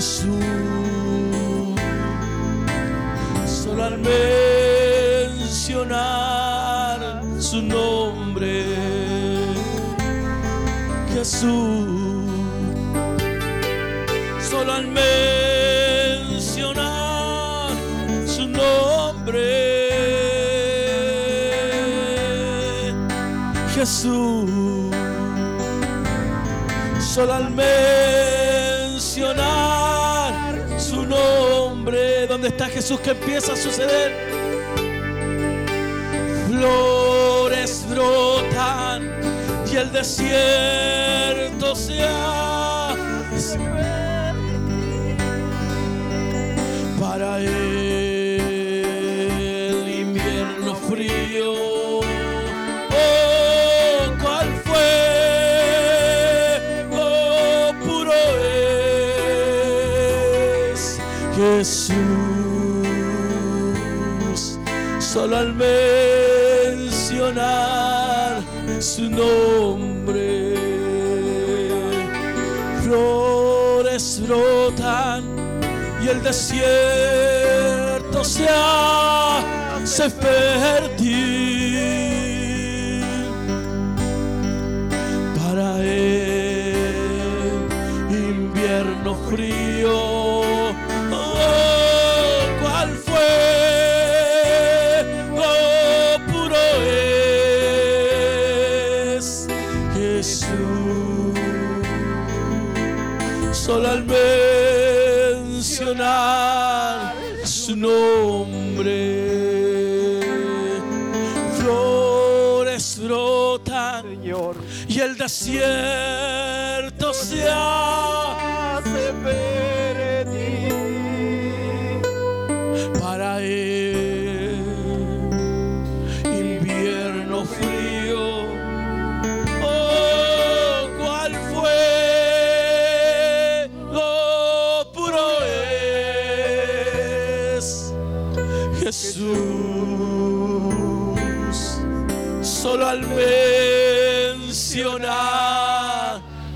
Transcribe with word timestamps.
Jesús. 0.00 0.32
Solo 3.44 3.84
al 3.84 3.98
mencionar 5.28 6.00
su 7.38 7.60
nombre, 7.60 8.64
Jesús. 11.12 12.30
Solo 14.40 14.72
al 14.72 14.86
mencionar 14.86 16.56
su 18.26 18.48
nombre, 18.48 19.44
Jesús. 23.74 24.48
Solo 27.00 27.34
al 27.34 27.50
mencionar 27.50 28.09
Jesús 32.68 33.00
que 33.00 33.10
empieza 33.10 33.54
a 33.54 33.56
suceder. 33.56 34.12
Flores 36.48 37.86
brotan 37.88 39.10
y 39.72 39.76
el 39.76 39.90
desierto 39.92 41.74
se 41.74 42.02
hace 42.02 43.58
para 47.00 47.38
el 47.38 47.48
invierno 49.88 50.74
frío. 50.74 52.00
Oh, 52.00 52.02
cuál 54.20 54.48
fuego 56.92 57.72
puro 57.84 58.12
es 60.72 60.98
Jesús. 61.36 62.29
Al 65.40 65.54
mencionar 65.54 67.22
su 68.78 69.08
nombre, 69.08 70.54
flores 72.82 74.20
brotan 74.26 75.24
y 76.02 76.08
el 76.08 76.22
desierto 76.22 78.22
se 78.22 78.46
hace 78.50 80.10
fértil 80.10 82.09
y 115.30 116.09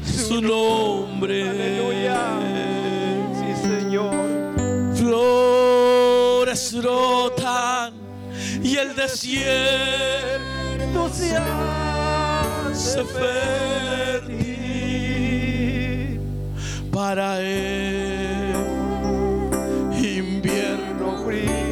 su 0.04 0.40
nombre. 0.40 1.48
Aleluya. 1.48 2.20
Sí, 3.38 3.48
Señor. 3.68 4.14
Flores 4.94 6.74
brotan 6.80 7.92
y 8.62 8.76
el 8.76 8.94
desierto 8.96 9.54
se 11.12 11.36
se 12.72 13.04
fértil 13.04 14.44
para 16.90 17.40
el 17.40 18.54
invierno 20.02 21.24
frío. 21.24 21.63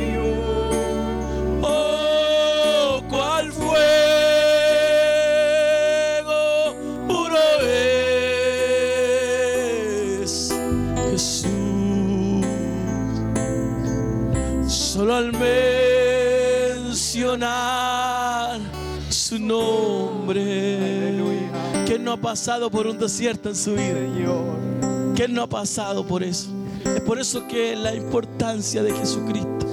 Ha 22.12 22.16
pasado 22.16 22.70
por 22.70 22.86
un 22.86 22.98
desierto 22.98 23.48
en 23.48 23.56
su 23.56 23.72
vida? 23.72 23.98
¿Quién 25.14 25.34
no 25.34 25.42
ha 25.42 25.46
pasado 25.46 26.06
por 26.06 26.22
eso? 26.22 26.48
Es 26.84 27.00
por 27.02 27.18
eso 27.18 27.46
que 27.46 27.74
la 27.76 27.94
importancia 27.94 28.82
de 28.82 28.92
Jesucristo. 28.92 29.66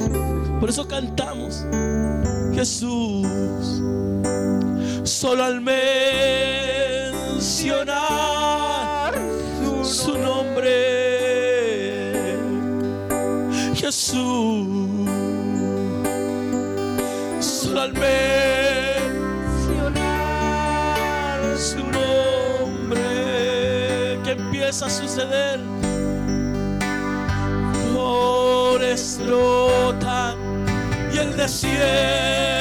Por 0.59 0.69
eso 0.69 0.87
cantamos. 0.87 1.65
Jesús. 2.53 3.27
Solo 5.03 5.43
al 5.43 5.61
mencionar 5.61 7.39
su 9.83 10.17
nombre. 10.17 10.99
Jesús. 13.75 14.67
Solo 17.39 17.81
al 17.81 17.93
mencionar 17.93 18.19
su 21.57 21.77
nombre. 21.77 21.88
Empieza 24.59 24.87
a 24.87 24.89
suceder. 24.89 25.61
Flores 27.93 29.17
brotan 29.25 30.35
y 31.13 31.17
el 31.17 31.37
desierto 31.37 32.58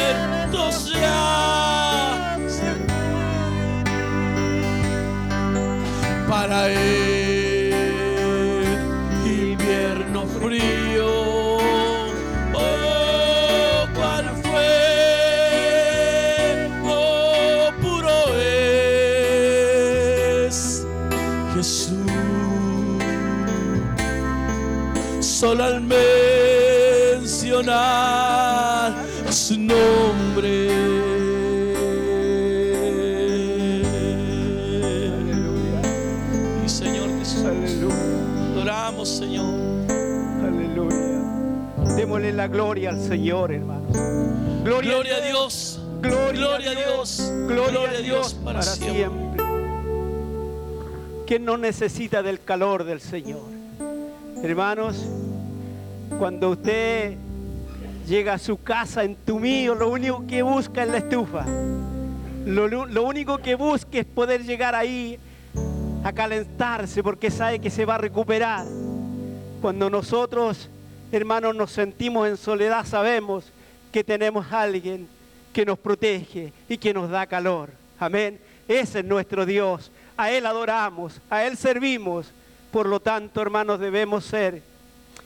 gloria 42.50 42.90
al 42.90 43.00
Señor, 43.00 43.52
hermano. 43.52 43.86
Gloria 44.64 45.16
a 45.16 45.20
Dios. 45.26 45.80
Gloria 46.00 46.70
a 46.70 46.74
Dios. 46.74 47.32
Gloria 47.46 47.90
a 47.90 48.00
Dios 48.02 48.34
para 48.34 48.62
siempre. 48.62 49.42
¿Quién 51.26 51.44
no 51.44 51.56
necesita 51.58 52.22
del 52.22 52.40
calor 52.42 52.84
del 52.84 53.00
Señor? 53.00 53.42
Hermanos, 54.42 55.04
cuando 56.18 56.50
usted 56.50 57.16
llega 58.06 58.34
a 58.34 58.38
su 58.38 58.62
casa 58.62 59.04
entumido, 59.04 59.74
lo 59.74 59.90
único 59.90 60.24
que 60.26 60.42
busca 60.42 60.84
es 60.84 60.88
la 60.90 60.98
estufa. 60.98 61.44
Lo, 62.46 62.66
lo- 62.68 62.86
lo 62.86 63.02
único 63.02 63.38
que 63.38 63.54
busca 63.56 63.98
es 63.98 64.06
poder 64.06 64.44
llegar 64.44 64.74
ahí 64.74 65.18
a 66.04 66.12
calentarse 66.12 67.02
porque 67.02 67.30
sabe 67.30 67.58
que 67.58 67.68
se 67.68 67.84
va 67.84 67.96
a 67.96 67.98
recuperar. 67.98 68.64
Cuando 69.60 69.90
nosotros, 69.90 70.70
hermanos, 71.10 71.54
nos 71.54 71.72
sentimos 71.72 72.28
en 72.28 72.36
soledad, 72.36 72.84
sabemos 72.84 73.50
que 73.92 74.04
tenemos 74.04 74.50
a 74.52 74.62
alguien 74.62 75.08
que 75.52 75.64
nos 75.64 75.78
protege 75.78 76.52
y 76.68 76.76
que 76.76 76.92
nos 76.92 77.10
da 77.10 77.26
calor. 77.26 77.70
Amén. 77.98 78.38
Ese 78.66 79.00
es 79.00 79.04
nuestro 79.04 79.46
Dios. 79.46 79.90
A 80.16 80.30
Él 80.30 80.46
adoramos, 80.46 81.20
a 81.30 81.44
Él 81.44 81.56
servimos. 81.56 82.32
Por 82.70 82.86
lo 82.86 83.00
tanto, 83.00 83.40
hermanos, 83.40 83.80
debemos 83.80 84.24
ser, 84.24 84.62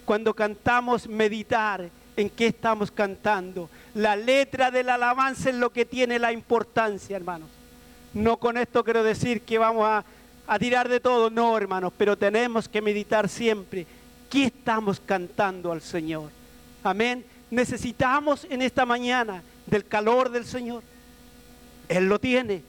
cuando 0.04 0.32
cantamos, 0.32 1.08
meditar 1.08 1.88
en 2.16 2.30
qué 2.30 2.46
estamos 2.46 2.90
cantando. 2.90 3.68
La 3.94 4.14
letra 4.14 4.70
de 4.70 4.84
la 4.84 4.94
alabanza 4.94 5.50
es 5.50 5.56
lo 5.56 5.70
que 5.70 5.84
tiene 5.84 6.18
la 6.18 6.32
importancia, 6.32 7.16
hermanos. 7.16 7.48
No 8.14 8.36
con 8.36 8.56
esto 8.56 8.84
quiero 8.84 9.02
decir 9.02 9.40
que 9.40 9.58
vamos 9.58 9.86
a, 9.86 10.04
a 10.46 10.58
tirar 10.58 10.88
de 10.88 11.00
todo, 11.00 11.30
no, 11.30 11.56
hermanos, 11.56 11.92
pero 11.96 12.16
tenemos 12.16 12.68
que 12.68 12.80
meditar 12.80 13.28
siempre 13.28 13.86
qué 14.32 14.44
estamos 14.44 14.98
cantando 14.98 15.70
al 15.72 15.82
Señor. 15.82 16.30
Amén. 16.82 17.22
Necesitamos 17.50 18.46
en 18.48 18.62
esta 18.62 18.86
mañana 18.86 19.42
del 19.66 19.84
calor 19.84 20.30
del 20.30 20.46
Señor. 20.46 20.82
Él 21.86 22.08
lo 22.08 22.18
tiene. 22.18 22.62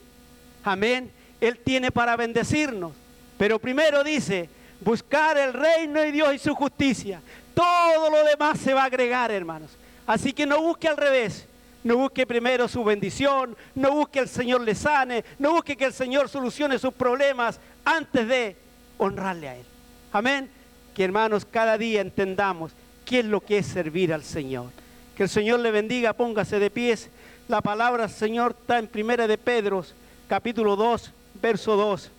Amén. 0.65 1.09
Él 1.39 1.57
tiene 1.63 1.89
para 1.89 2.17
bendecirnos. 2.17 2.91
Pero 3.37 3.59
primero 3.59 4.03
dice, 4.03 4.49
buscar 4.81 5.37
el 5.37 5.53
reino 5.53 6.01
de 6.01 6.11
Dios 6.11 6.35
y 6.35 6.37
su 6.37 6.53
justicia. 6.53 7.21
Todo 7.53 8.09
lo 8.09 8.25
demás 8.25 8.59
se 8.59 8.73
va 8.73 8.81
a 8.81 8.87
agregar, 8.87 9.31
hermanos. 9.31 9.71
Así 10.05 10.33
que 10.33 10.45
no 10.45 10.61
busque 10.61 10.89
al 10.89 10.97
revés. 10.97 11.47
No 11.81 11.95
busque 11.95 12.27
primero 12.27 12.67
su 12.67 12.83
bendición, 12.83 13.57
no 13.75 13.91
busque 13.91 14.13
que 14.13 14.19
el 14.19 14.29
Señor 14.29 14.61
le 14.61 14.73
sane, 14.73 15.23
no 15.37 15.51
busque 15.51 15.75
que 15.75 15.83
el 15.83 15.93
Señor 15.93 16.29
solucione 16.29 16.79
sus 16.79 16.93
problemas 16.93 17.59
antes 17.83 18.25
de 18.25 18.55
honrarle 18.97 19.49
a 19.49 19.55
Él. 19.57 19.65
Amén. 20.13 20.49
Que 20.95 21.03
hermanos, 21.03 21.45
cada 21.45 21.77
día 21.77 22.01
entendamos 22.01 22.71
qué 23.05 23.19
es 23.19 23.25
lo 23.25 23.41
que 23.41 23.57
es 23.57 23.65
servir 23.65 24.13
al 24.13 24.23
Señor. 24.23 24.69
Que 25.15 25.23
el 25.23 25.29
Señor 25.29 25.59
le 25.59 25.71
bendiga, 25.71 26.13
póngase 26.13 26.59
de 26.59 26.69
pies. 26.69 27.09
La 27.47 27.61
palabra 27.61 28.07
Señor 28.07 28.55
está 28.59 28.79
en 28.79 28.87
Primera 28.87 29.27
de 29.27 29.37
Pedro, 29.37 29.83
capítulo 30.27 30.75
2, 30.75 31.11
verso 31.41 31.75
2. 31.75 32.11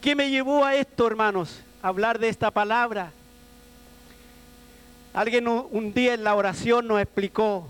¿Qué 0.00 0.14
me 0.14 0.30
llevó 0.30 0.64
a 0.64 0.74
esto, 0.74 1.06
hermanos? 1.06 1.60
Hablar 1.82 2.18
de 2.18 2.28
esta 2.28 2.50
palabra. 2.50 3.12
Alguien 5.14 5.48
un 5.48 5.92
día 5.92 6.14
en 6.14 6.24
la 6.24 6.34
oración 6.34 6.86
nos 6.86 7.00
explicó 7.00 7.66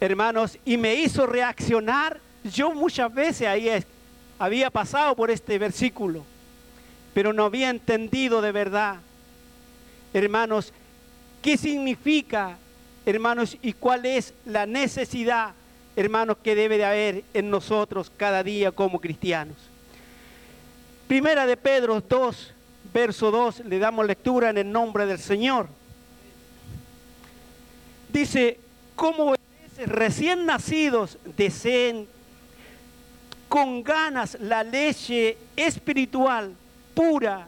hermanos, 0.00 0.58
y 0.64 0.76
me 0.76 0.94
hizo 0.94 1.26
reaccionar. 1.26 2.20
Yo 2.44 2.72
muchas 2.72 3.12
veces 3.12 3.84
había 4.38 4.70
pasado 4.70 5.16
por 5.16 5.30
este 5.30 5.58
versículo, 5.58 6.22
pero 7.16 7.32
no 7.32 7.46
había 7.46 7.70
entendido 7.70 8.42
de 8.42 8.52
verdad, 8.52 8.96
hermanos, 10.12 10.70
qué 11.40 11.56
significa, 11.56 12.58
hermanos, 13.06 13.56
y 13.62 13.72
cuál 13.72 14.04
es 14.04 14.34
la 14.44 14.66
necesidad, 14.66 15.54
hermanos, 15.96 16.36
que 16.42 16.54
debe 16.54 16.76
de 16.76 16.84
haber 16.84 17.24
en 17.32 17.48
nosotros 17.48 18.12
cada 18.18 18.42
día 18.42 18.70
como 18.70 19.00
cristianos. 19.00 19.56
Primera 21.08 21.46
de 21.46 21.56
Pedro 21.56 22.02
2, 22.06 22.52
verso 22.92 23.30
2, 23.30 23.60
le 23.60 23.78
damos 23.78 24.06
lectura 24.06 24.50
en 24.50 24.58
el 24.58 24.70
nombre 24.70 25.06
del 25.06 25.18
Señor. 25.18 25.68
Dice, 28.12 28.60
¿cómo 28.94 29.34
recién 29.86 30.44
nacidos 30.44 31.16
deseen 31.34 32.06
con 33.48 33.82
ganas 33.82 34.36
la 34.38 34.62
leche 34.62 35.38
espiritual 35.56 36.54
pura 36.96 37.46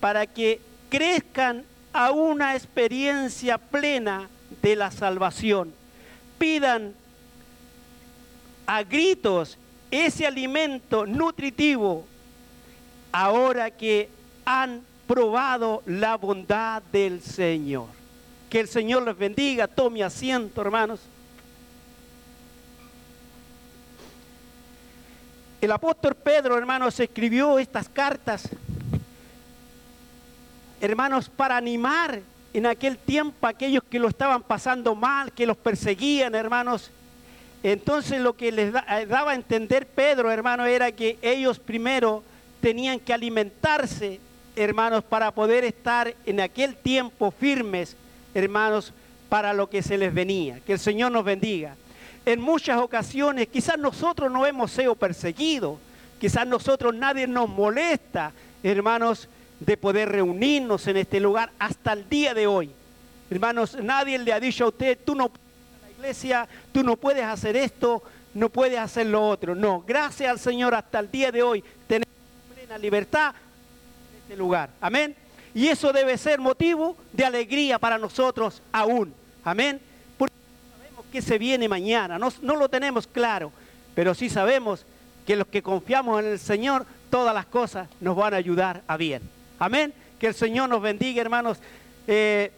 para 0.00 0.26
que 0.26 0.60
crezcan 0.90 1.64
a 1.92 2.10
una 2.10 2.56
experiencia 2.56 3.56
plena 3.56 4.28
de 4.60 4.74
la 4.74 4.90
salvación. 4.90 5.72
Pidan 6.36 6.94
a 8.66 8.82
gritos 8.82 9.56
ese 9.90 10.26
alimento 10.26 11.06
nutritivo 11.06 12.04
ahora 13.12 13.70
que 13.70 14.10
han 14.44 14.82
probado 15.06 15.82
la 15.86 16.16
bondad 16.16 16.82
del 16.92 17.22
Señor. 17.22 17.86
Que 18.50 18.60
el 18.60 18.68
Señor 18.68 19.04
les 19.04 19.16
bendiga. 19.16 19.68
Tome 19.68 20.02
asiento, 20.02 20.60
hermanos. 20.60 21.00
El 25.60 25.72
apóstol 25.72 26.14
Pedro, 26.14 26.56
hermanos, 26.56 27.00
escribió 27.00 27.58
estas 27.58 27.88
cartas, 27.88 28.48
hermanos, 30.80 31.28
para 31.28 31.56
animar 31.56 32.20
en 32.52 32.66
aquel 32.66 32.96
tiempo 32.96 33.46
a 33.46 33.50
aquellos 33.50 33.82
que 33.84 33.98
lo 33.98 34.08
estaban 34.08 34.42
pasando 34.42 34.94
mal, 34.94 35.32
que 35.32 35.46
los 35.46 35.56
perseguían, 35.56 36.34
hermanos. 36.34 36.90
Entonces 37.62 38.20
lo 38.20 38.36
que 38.36 38.52
les 38.52 38.74
eh, 38.74 39.06
daba 39.06 39.32
a 39.32 39.34
entender 39.34 39.86
Pedro, 39.86 40.30
hermano, 40.30 40.64
era 40.64 40.92
que 40.92 41.18
ellos 41.22 41.58
primero 41.58 42.22
tenían 42.60 43.00
que 43.00 43.12
alimentarse, 43.12 44.20
hermanos, 44.56 45.04
para 45.04 45.30
poder 45.32 45.64
estar 45.64 46.14
en 46.24 46.40
aquel 46.40 46.76
tiempo 46.76 47.30
firmes, 47.30 47.96
hermanos, 48.34 48.92
para 49.28 49.52
lo 49.52 49.68
que 49.68 49.82
se 49.82 49.98
les 49.98 50.12
venía. 50.14 50.60
Que 50.60 50.74
el 50.74 50.78
Señor 50.78 51.12
nos 51.12 51.24
bendiga 51.24 51.74
en 52.28 52.40
muchas 52.40 52.78
ocasiones 52.78 53.48
quizás 53.48 53.78
nosotros 53.78 54.30
no 54.30 54.44
hemos 54.44 54.70
sido 54.70 54.94
perseguidos, 54.94 55.78
quizás 56.20 56.46
nosotros 56.46 56.94
nadie 56.94 57.26
nos 57.26 57.48
molesta, 57.48 58.32
hermanos, 58.62 59.28
de 59.60 59.76
poder 59.76 60.08
reunirnos 60.10 60.86
en 60.86 60.96
este 60.96 61.20
lugar 61.20 61.50
hasta 61.58 61.92
el 61.92 62.08
día 62.08 62.34
de 62.34 62.46
hoy. 62.46 62.70
Hermanos, 63.30 63.76
nadie 63.82 64.18
le 64.18 64.32
ha 64.32 64.40
dicho 64.40 64.64
a 64.64 64.68
usted, 64.68 64.98
tú 65.04 65.14
no 65.14 65.28
puedes 65.28 65.44
ir 65.44 65.74
a 65.74 65.86
la 65.86 65.90
iglesia, 65.90 66.48
tú 66.72 66.82
no 66.82 66.96
puedes 66.96 67.24
hacer 67.24 67.56
esto, 67.56 68.02
no 68.34 68.48
puedes 68.48 68.78
hacer 68.78 69.06
lo 69.06 69.26
otro. 69.28 69.54
No, 69.54 69.84
gracias 69.86 70.30
al 70.30 70.38
Señor 70.38 70.74
hasta 70.74 70.98
el 71.00 71.10
día 71.10 71.30
de 71.30 71.42
hoy 71.42 71.62
tenemos 71.86 72.14
plena 72.54 72.78
libertad 72.78 73.34
en 74.12 74.18
este 74.22 74.36
lugar. 74.36 74.70
Amén. 74.80 75.14
Y 75.54 75.68
eso 75.68 75.92
debe 75.92 76.16
ser 76.16 76.38
motivo 76.38 76.96
de 77.12 77.24
alegría 77.24 77.78
para 77.78 77.98
nosotros 77.98 78.62
aún. 78.72 79.12
Amén 79.44 79.80
qué 81.10 81.22
se 81.22 81.38
viene 81.38 81.68
mañana. 81.68 82.18
No, 82.18 82.28
no 82.42 82.56
lo 82.56 82.68
tenemos 82.68 83.06
claro, 83.06 83.52
pero 83.94 84.14
sí 84.14 84.28
sabemos 84.28 84.84
que 85.26 85.36
los 85.36 85.46
que 85.46 85.62
confiamos 85.62 86.20
en 86.20 86.26
el 86.30 86.38
Señor, 86.38 86.86
todas 87.10 87.34
las 87.34 87.46
cosas 87.46 87.88
nos 88.00 88.16
van 88.16 88.34
a 88.34 88.38
ayudar 88.38 88.82
a 88.86 88.96
bien. 88.96 89.22
Amén. 89.58 89.92
Que 90.18 90.28
el 90.28 90.34
Señor 90.34 90.68
nos 90.68 90.82
bendiga, 90.82 91.20
hermanos. 91.20 91.58
Eh, 92.06 92.50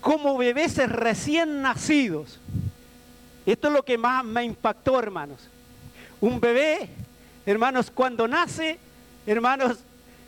como 0.00 0.36
bebés 0.36 0.76
recién 0.88 1.62
nacidos. 1.62 2.38
Esto 3.46 3.68
es 3.68 3.74
lo 3.74 3.84
que 3.84 3.98
más 3.98 4.24
me 4.24 4.44
impactó, 4.44 4.98
hermanos. 4.98 5.48
Un 6.20 6.40
bebé, 6.40 6.88
hermanos, 7.46 7.90
cuando 7.90 8.28
nace, 8.28 8.78
hermanos, 9.26 9.78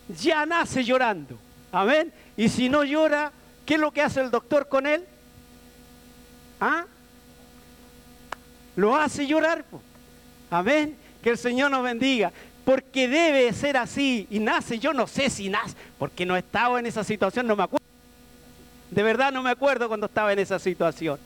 ya 0.08 0.44
nace 0.46 0.84
llorando. 0.84 1.38
Amén. 1.70 2.12
Y 2.36 2.48
si 2.48 2.68
no 2.68 2.84
llora, 2.84 3.32
¿qué 3.66 3.74
es 3.74 3.80
lo 3.80 3.92
que 3.92 4.02
hace 4.02 4.20
el 4.20 4.30
doctor 4.30 4.68
con 4.68 4.86
él? 4.86 5.04
¿Ah? 6.60 6.84
Lo 8.76 8.96
hace 8.96 9.26
llorar. 9.26 9.64
Amén. 10.50 10.96
Que 11.22 11.30
el 11.30 11.38
Señor 11.38 11.70
nos 11.70 11.82
bendiga. 11.82 12.32
Porque 12.64 13.08
debe 13.08 13.52
ser 13.52 13.76
así. 13.76 14.26
Y 14.30 14.38
nace, 14.38 14.78
yo 14.78 14.92
no 14.92 15.06
sé 15.06 15.30
si 15.30 15.48
nace, 15.48 15.76
porque 15.98 16.24
no 16.24 16.36
estaba 16.36 16.78
en 16.78 16.86
esa 16.86 17.04
situación, 17.04 17.46
no 17.46 17.56
me 17.56 17.64
acuerdo. 17.64 17.84
De 18.90 19.02
verdad 19.02 19.32
no 19.32 19.42
me 19.42 19.50
acuerdo 19.50 19.88
cuando 19.88 20.06
estaba 20.06 20.32
en 20.32 20.38
esa 20.38 20.58
situación. 20.58 21.18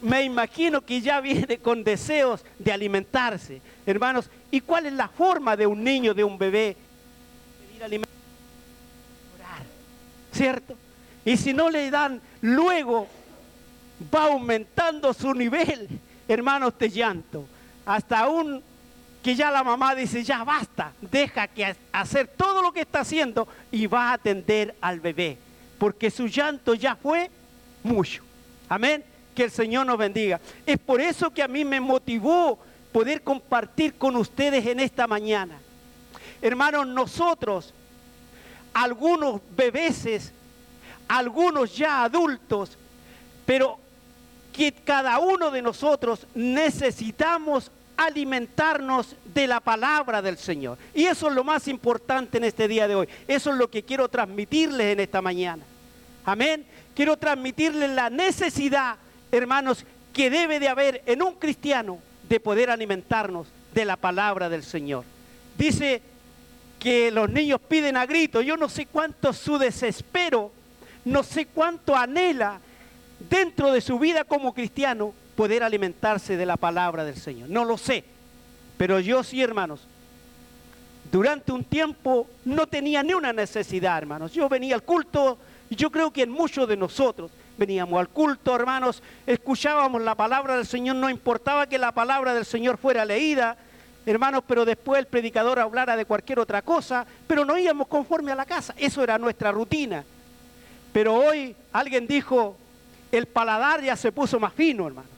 Me 0.00 0.22
imagino 0.22 0.82
que 0.82 1.00
ya 1.00 1.20
viene 1.20 1.58
con 1.58 1.82
deseos 1.82 2.44
de 2.58 2.72
alimentarse. 2.72 3.60
Hermanos, 3.86 4.30
¿y 4.50 4.60
cuál 4.60 4.86
es 4.86 4.92
la 4.92 5.08
forma 5.08 5.56
de 5.56 5.66
un 5.66 5.82
niño, 5.82 6.14
de 6.14 6.24
un 6.24 6.38
bebé? 6.38 6.76
Pedir 7.68 7.84
alimento. 7.84 8.10
Orar. 9.38 9.62
¿Cierto? 10.32 10.76
Y 11.24 11.36
si 11.36 11.54
no 11.54 11.70
le 11.70 11.90
dan 11.90 12.20
luego 12.42 13.08
va 14.14 14.24
aumentando 14.24 15.14
su 15.14 15.32
nivel, 15.32 15.88
hermanos, 16.28 16.74
de 16.78 16.90
llanto. 16.90 17.46
Hasta 17.86 18.28
un 18.28 18.62
que 19.24 19.34
ya 19.34 19.50
la 19.50 19.64
mamá 19.64 19.94
dice, 19.94 20.22
ya 20.22 20.44
basta, 20.44 20.92
deja 21.00 21.48
que 21.48 21.74
hacer 21.90 22.28
todo 22.28 22.60
lo 22.60 22.74
que 22.74 22.82
está 22.82 23.00
haciendo 23.00 23.48
y 23.72 23.86
va 23.86 24.10
a 24.10 24.12
atender 24.12 24.74
al 24.82 25.00
bebé, 25.00 25.38
porque 25.78 26.10
su 26.10 26.26
llanto 26.26 26.74
ya 26.74 26.94
fue 26.94 27.30
mucho. 27.82 28.22
Amén. 28.68 29.02
Que 29.34 29.44
el 29.44 29.50
Señor 29.50 29.86
nos 29.86 29.96
bendiga. 29.96 30.42
Es 30.66 30.78
por 30.78 31.00
eso 31.00 31.30
que 31.30 31.42
a 31.42 31.48
mí 31.48 31.64
me 31.64 31.80
motivó 31.80 32.58
poder 32.92 33.22
compartir 33.22 33.94
con 33.94 34.14
ustedes 34.16 34.66
en 34.66 34.78
esta 34.78 35.06
mañana. 35.06 35.58
Hermanos, 36.42 36.86
nosotros, 36.86 37.72
algunos 38.74 39.40
bebeses, 39.56 40.34
algunos 41.08 41.74
ya 41.74 42.04
adultos, 42.04 42.76
pero 43.46 43.78
que 44.52 44.70
cada 44.70 45.18
uno 45.18 45.50
de 45.50 45.62
nosotros 45.62 46.26
necesitamos 46.34 47.70
alimentarnos 47.96 49.16
de 49.32 49.46
la 49.46 49.60
palabra 49.60 50.22
del 50.22 50.38
Señor. 50.38 50.78
Y 50.94 51.04
eso 51.04 51.28
es 51.28 51.34
lo 51.34 51.44
más 51.44 51.68
importante 51.68 52.38
en 52.38 52.44
este 52.44 52.68
día 52.68 52.88
de 52.88 52.94
hoy. 52.94 53.08
Eso 53.28 53.50
es 53.50 53.56
lo 53.56 53.70
que 53.70 53.82
quiero 53.82 54.08
transmitirles 54.08 54.92
en 54.92 55.00
esta 55.00 55.22
mañana. 55.22 55.62
Amén. 56.24 56.64
Quiero 56.94 57.16
transmitirles 57.16 57.90
la 57.90 58.10
necesidad, 58.10 58.96
hermanos, 59.30 59.84
que 60.12 60.30
debe 60.30 60.60
de 60.60 60.68
haber 60.68 61.02
en 61.06 61.22
un 61.22 61.34
cristiano 61.34 61.98
de 62.28 62.40
poder 62.40 62.70
alimentarnos 62.70 63.48
de 63.74 63.84
la 63.84 63.96
palabra 63.96 64.48
del 64.48 64.62
Señor. 64.62 65.04
Dice 65.58 66.00
que 66.78 67.10
los 67.10 67.30
niños 67.30 67.60
piden 67.68 67.96
a 67.96 68.06
grito. 68.06 68.40
Yo 68.40 68.56
no 68.56 68.68
sé 68.68 68.86
cuánto 68.86 69.32
su 69.32 69.58
desespero, 69.58 70.52
no 71.04 71.22
sé 71.22 71.46
cuánto 71.46 71.96
anhela 71.96 72.60
dentro 73.28 73.72
de 73.72 73.80
su 73.80 73.98
vida 73.98 74.24
como 74.24 74.54
cristiano 74.54 75.14
poder 75.34 75.62
alimentarse 75.62 76.36
de 76.36 76.46
la 76.46 76.56
palabra 76.56 77.04
del 77.04 77.16
Señor. 77.16 77.48
No 77.48 77.64
lo 77.64 77.76
sé, 77.76 78.04
pero 78.76 79.00
yo 79.00 79.22
sí, 79.22 79.42
hermanos, 79.42 79.86
durante 81.10 81.52
un 81.52 81.64
tiempo 81.64 82.26
no 82.44 82.66
tenía 82.66 83.02
ni 83.02 83.14
una 83.14 83.32
necesidad, 83.32 83.98
hermanos. 83.98 84.32
Yo 84.32 84.48
venía 84.48 84.74
al 84.74 84.82
culto 84.82 85.38
y 85.70 85.76
yo 85.76 85.90
creo 85.90 86.12
que 86.12 86.22
en 86.22 86.30
muchos 86.30 86.68
de 86.68 86.76
nosotros 86.76 87.30
veníamos 87.56 87.98
al 88.00 88.08
culto, 88.08 88.54
hermanos, 88.54 89.02
escuchábamos 89.26 90.02
la 90.02 90.14
palabra 90.14 90.56
del 90.56 90.66
Señor, 90.66 90.96
no 90.96 91.08
importaba 91.08 91.68
que 91.68 91.78
la 91.78 91.92
palabra 91.92 92.34
del 92.34 92.44
Señor 92.44 92.78
fuera 92.78 93.04
leída, 93.04 93.56
hermanos, 94.06 94.42
pero 94.46 94.64
después 94.64 94.98
el 94.98 95.06
predicador 95.06 95.60
hablara 95.60 95.96
de 95.96 96.04
cualquier 96.04 96.40
otra 96.40 96.62
cosa, 96.62 97.06
pero 97.26 97.44
no 97.44 97.56
íbamos 97.56 97.86
conforme 97.86 98.32
a 98.32 98.34
la 98.34 98.44
casa, 98.44 98.74
eso 98.76 99.02
era 99.02 99.18
nuestra 99.18 99.52
rutina. 99.52 100.04
Pero 100.92 101.14
hoy 101.14 101.54
alguien 101.72 102.06
dijo, 102.06 102.56
el 103.12 103.26
paladar 103.26 103.82
ya 103.82 103.96
se 103.96 104.12
puso 104.12 104.40
más 104.40 104.52
fino, 104.52 104.86
hermanos. 104.86 105.13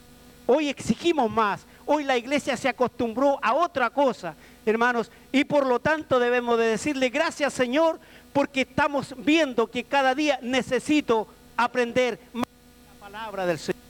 Hoy 0.46 0.68
exigimos 0.68 1.30
más, 1.30 1.66
hoy 1.86 2.04
la 2.04 2.16
iglesia 2.16 2.56
se 2.56 2.68
acostumbró 2.68 3.38
a 3.42 3.54
otra 3.54 3.90
cosa, 3.90 4.34
hermanos, 4.64 5.10
y 5.32 5.44
por 5.44 5.66
lo 5.66 5.80
tanto 5.80 6.20
debemos 6.20 6.56
de 6.58 6.66
decirle 6.66 7.08
gracias 7.08 7.52
Señor, 7.52 7.98
porque 8.32 8.60
estamos 8.60 9.14
viendo 9.18 9.68
que 9.68 9.82
cada 9.84 10.14
día 10.14 10.38
necesito 10.42 11.26
aprender 11.56 12.20
más 12.32 12.46
la 12.46 13.00
palabra 13.00 13.46
del 13.46 13.58
Señor. 13.58 13.82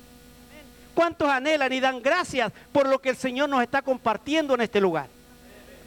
¿Cuántos 0.95 1.29
anhelan 1.29 1.71
y 1.75 1.81
dan 1.81 2.01
gracias 2.01 2.51
por 2.73 2.89
lo 2.89 3.01
que 3.01 3.11
el 3.11 3.17
Señor 3.17 3.51
nos 3.51 3.63
está 3.63 3.83
compartiendo 3.83 4.55
en 4.55 4.63
este 4.63 4.81
lugar? 4.81 5.09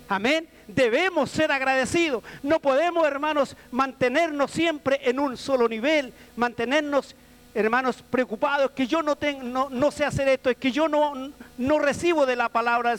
Amén. 0.07 0.47
Debemos 0.67 1.31
ser 1.31 1.51
agradecidos. 1.51 2.23
No 2.43 2.59
podemos, 2.59 3.07
hermanos, 3.07 3.55
mantenernos 3.71 4.51
siempre 4.51 4.99
en 5.03 5.19
un 5.19 5.35
solo 5.35 5.67
nivel, 5.67 6.13
mantenernos, 6.35 7.15
hermanos, 7.53 8.03
preocupados, 8.09 8.71
que 8.71 8.87
yo 8.87 9.01
no, 9.01 9.15
tengo, 9.15 9.69
no, 9.69 9.91
sé 9.91 10.05
hacer 10.05 10.27
esto, 10.27 10.49
es 10.49 10.57
que 10.57 10.71
yo 10.71 10.87
no, 10.87 11.31
no 11.57 11.79
recibo 11.79 12.25
de 12.25 12.35
la 12.35 12.49
palabra. 12.49 12.95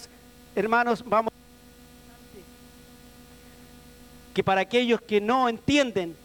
Hermanos, 0.54 1.04
vamos. 1.06 1.32
Que 4.34 4.44
para 4.44 4.60
aquellos 4.60 5.00
que 5.00 5.20
no 5.20 5.48
entienden 5.48 6.16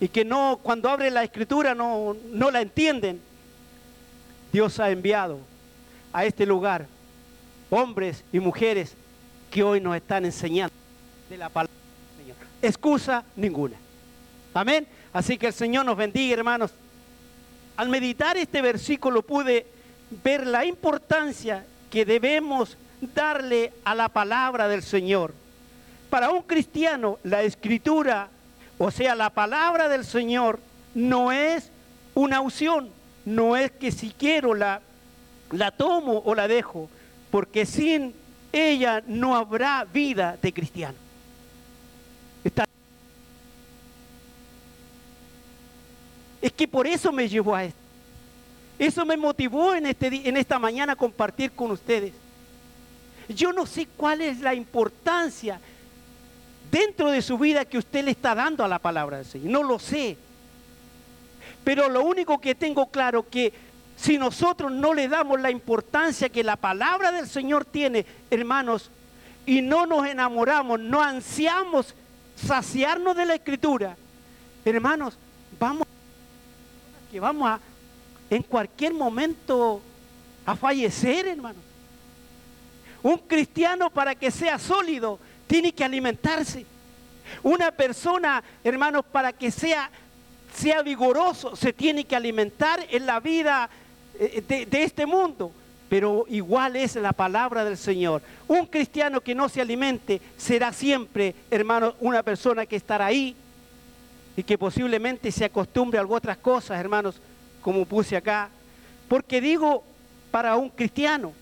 y 0.00 0.08
que 0.08 0.24
no, 0.24 0.58
cuando 0.62 0.88
abren 0.88 1.14
la 1.14 1.24
escritura 1.24 1.74
no, 1.74 2.16
no 2.32 2.50
la 2.50 2.60
entienden, 2.60 3.20
Dios 4.52 4.80
ha 4.80 4.90
enviado 4.90 5.38
a 6.12 6.24
este 6.24 6.46
lugar 6.46 6.86
hombres 7.70 8.24
y 8.32 8.40
mujeres 8.40 8.94
que 9.50 9.62
hoy 9.62 9.80
nos 9.80 9.96
están 9.96 10.24
enseñando 10.24 10.74
de 11.28 11.36
la 11.36 11.48
palabra 11.48 11.72
del 12.16 12.24
Señor. 12.24 12.36
Excusa 12.62 13.24
ninguna. 13.36 13.76
Amén. 14.54 14.86
Así 15.12 15.38
que 15.38 15.48
el 15.48 15.52
Señor 15.52 15.84
nos 15.84 15.96
bendiga, 15.96 16.34
hermanos. 16.34 16.72
Al 17.76 17.88
meditar 17.88 18.36
este 18.36 18.62
versículo 18.62 19.22
pude 19.22 19.66
ver 20.22 20.46
la 20.46 20.64
importancia 20.64 21.64
que 21.90 22.04
debemos 22.04 22.76
darle 23.14 23.72
a 23.84 23.94
la 23.94 24.08
palabra 24.08 24.68
del 24.68 24.82
Señor. 24.82 25.34
Para 26.10 26.30
un 26.30 26.42
cristiano, 26.42 27.18
la 27.24 27.42
escritura, 27.42 28.28
o 28.78 28.90
sea, 28.90 29.14
la 29.14 29.30
palabra 29.30 29.88
del 29.88 30.04
Señor, 30.04 30.60
no 30.94 31.32
es 31.32 31.70
una 32.14 32.40
opción, 32.40 32.90
no 33.24 33.56
es 33.56 33.70
que 33.70 33.92
si 33.92 34.10
quiero 34.10 34.54
la, 34.54 34.80
la 35.52 35.70
tomo 35.70 36.22
o 36.24 36.34
la 36.34 36.48
dejo, 36.48 36.88
porque 37.30 37.64
sin 37.64 38.14
ella 38.52 39.02
no 39.06 39.36
habrá 39.36 39.84
vida 39.84 40.36
de 40.42 40.52
cristiano. 40.52 40.98
Es 46.40 46.52
que 46.52 46.66
por 46.66 46.86
eso 46.86 47.12
me 47.12 47.28
llevó 47.28 47.54
a 47.54 47.64
esto. 47.64 47.78
Eso 48.78 49.04
me 49.04 49.16
motivó 49.16 49.74
en, 49.74 49.86
este, 49.86 50.28
en 50.28 50.36
esta 50.36 50.58
mañana 50.58 50.94
a 50.94 50.96
compartir 50.96 51.52
con 51.52 51.70
ustedes. 51.70 52.14
Yo 53.28 53.52
no 53.52 53.66
sé 53.66 53.86
cuál 53.96 54.22
es 54.22 54.40
la 54.40 54.54
importancia 54.54 55.60
dentro 56.70 57.10
de 57.10 57.20
su 57.20 57.36
vida 57.36 57.64
que 57.64 57.78
usted 57.78 58.04
le 58.04 58.12
está 58.12 58.34
dando 58.34 58.64
a 58.64 58.68
la 58.68 58.78
palabra 58.78 59.18
del 59.18 59.26
Señor. 59.26 59.50
No 59.50 59.62
lo 59.62 59.78
sé. 59.78 60.16
Pero 61.62 61.88
lo 61.88 62.02
único 62.02 62.40
que 62.40 62.54
tengo 62.54 62.86
claro 62.86 63.28
que 63.28 63.52
si 63.96 64.16
nosotros 64.16 64.72
no 64.72 64.94
le 64.94 65.08
damos 65.08 65.38
la 65.40 65.50
importancia 65.50 66.30
que 66.30 66.42
la 66.42 66.56
palabra 66.56 67.12
del 67.12 67.28
Señor 67.28 67.66
tiene, 67.66 68.06
hermanos, 68.30 68.90
y 69.44 69.60
no 69.60 69.84
nos 69.84 70.06
enamoramos, 70.06 70.80
no 70.80 71.02
ansiamos 71.02 71.94
saciarnos 72.34 73.14
de 73.14 73.26
la 73.26 73.34
escritura, 73.34 73.96
hermanos, 74.64 75.18
vamos 75.58 75.86
que 77.10 77.20
vamos 77.20 77.48
a 77.48 77.60
en 78.30 78.42
cualquier 78.42 78.94
momento 78.94 79.80
a 80.46 80.54
fallecer, 80.54 81.26
hermanos. 81.26 81.62
Un 83.02 83.18
cristiano 83.18 83.90
para 83.90 84.14
que 84.14 84.30
sea 84.30 84.58
sólido 84.58 85.18
tiene 85.46 85.72
que 85.72 85.84
alimentarse. 85.84 86.64
Una 87.42 87.70
persona, 87.70 88.42
hermanos, 88.62 89.04
para 89.10 89.32
que 89.32 89.50
sea 89.50 89.90
sea 90.54 90.82
vigoroso, 90.82 91.54
se 91.54 91.72
tiene 91.72 92.04
que 92.04 92.16
alimentar 92.16 92.84
en 92.90 93.06
la 93.06 93.20
vida 93.20 93.70
eh, 94.18 94.42
de, 94.46 94.66
de, 94.66 94.82
este 94.82 95.06
mundo. 95.06 95.52
Pero 95.88 96.24
igual 96.28 96.76
es 96.76 96.96
la 96.96 97.12
palabra 97.12 97.64
del 97.64 97.76
Señor. 97.76 98.22
Un 98.46 98.66
cristiano 98.66 99.20
que 99.20 99.34
no 99.34 99.48
se 99.48 99.60
alimente 99.60 100.20
será 100.36 100.72
siempre, 100.72 101.34
hermano, 101.50 101.94
una 102.00 102.22
persona 102.22 102.66
que 102.66 102.76
estará 102.76 103.06
ahí 103.06 103.36
y 104.36 104.42
que 104.42 104.58
posiblemente 104.58 105.30
se 105.32 105.44
acostumbre 105.44 105.98
a 105.98 106.06
otras 106.06 106.38
cosas, 106.38 106.78
hermanos, 106.78 107.20
como 107.62 107.84
puse 107.84 108.16
acá. 108.16 108.48
Porque 109.08 109.40
digo 109.40 109.82
para 110.30 110.56
un 110.56 110.70
cristiano, 110.70 111.32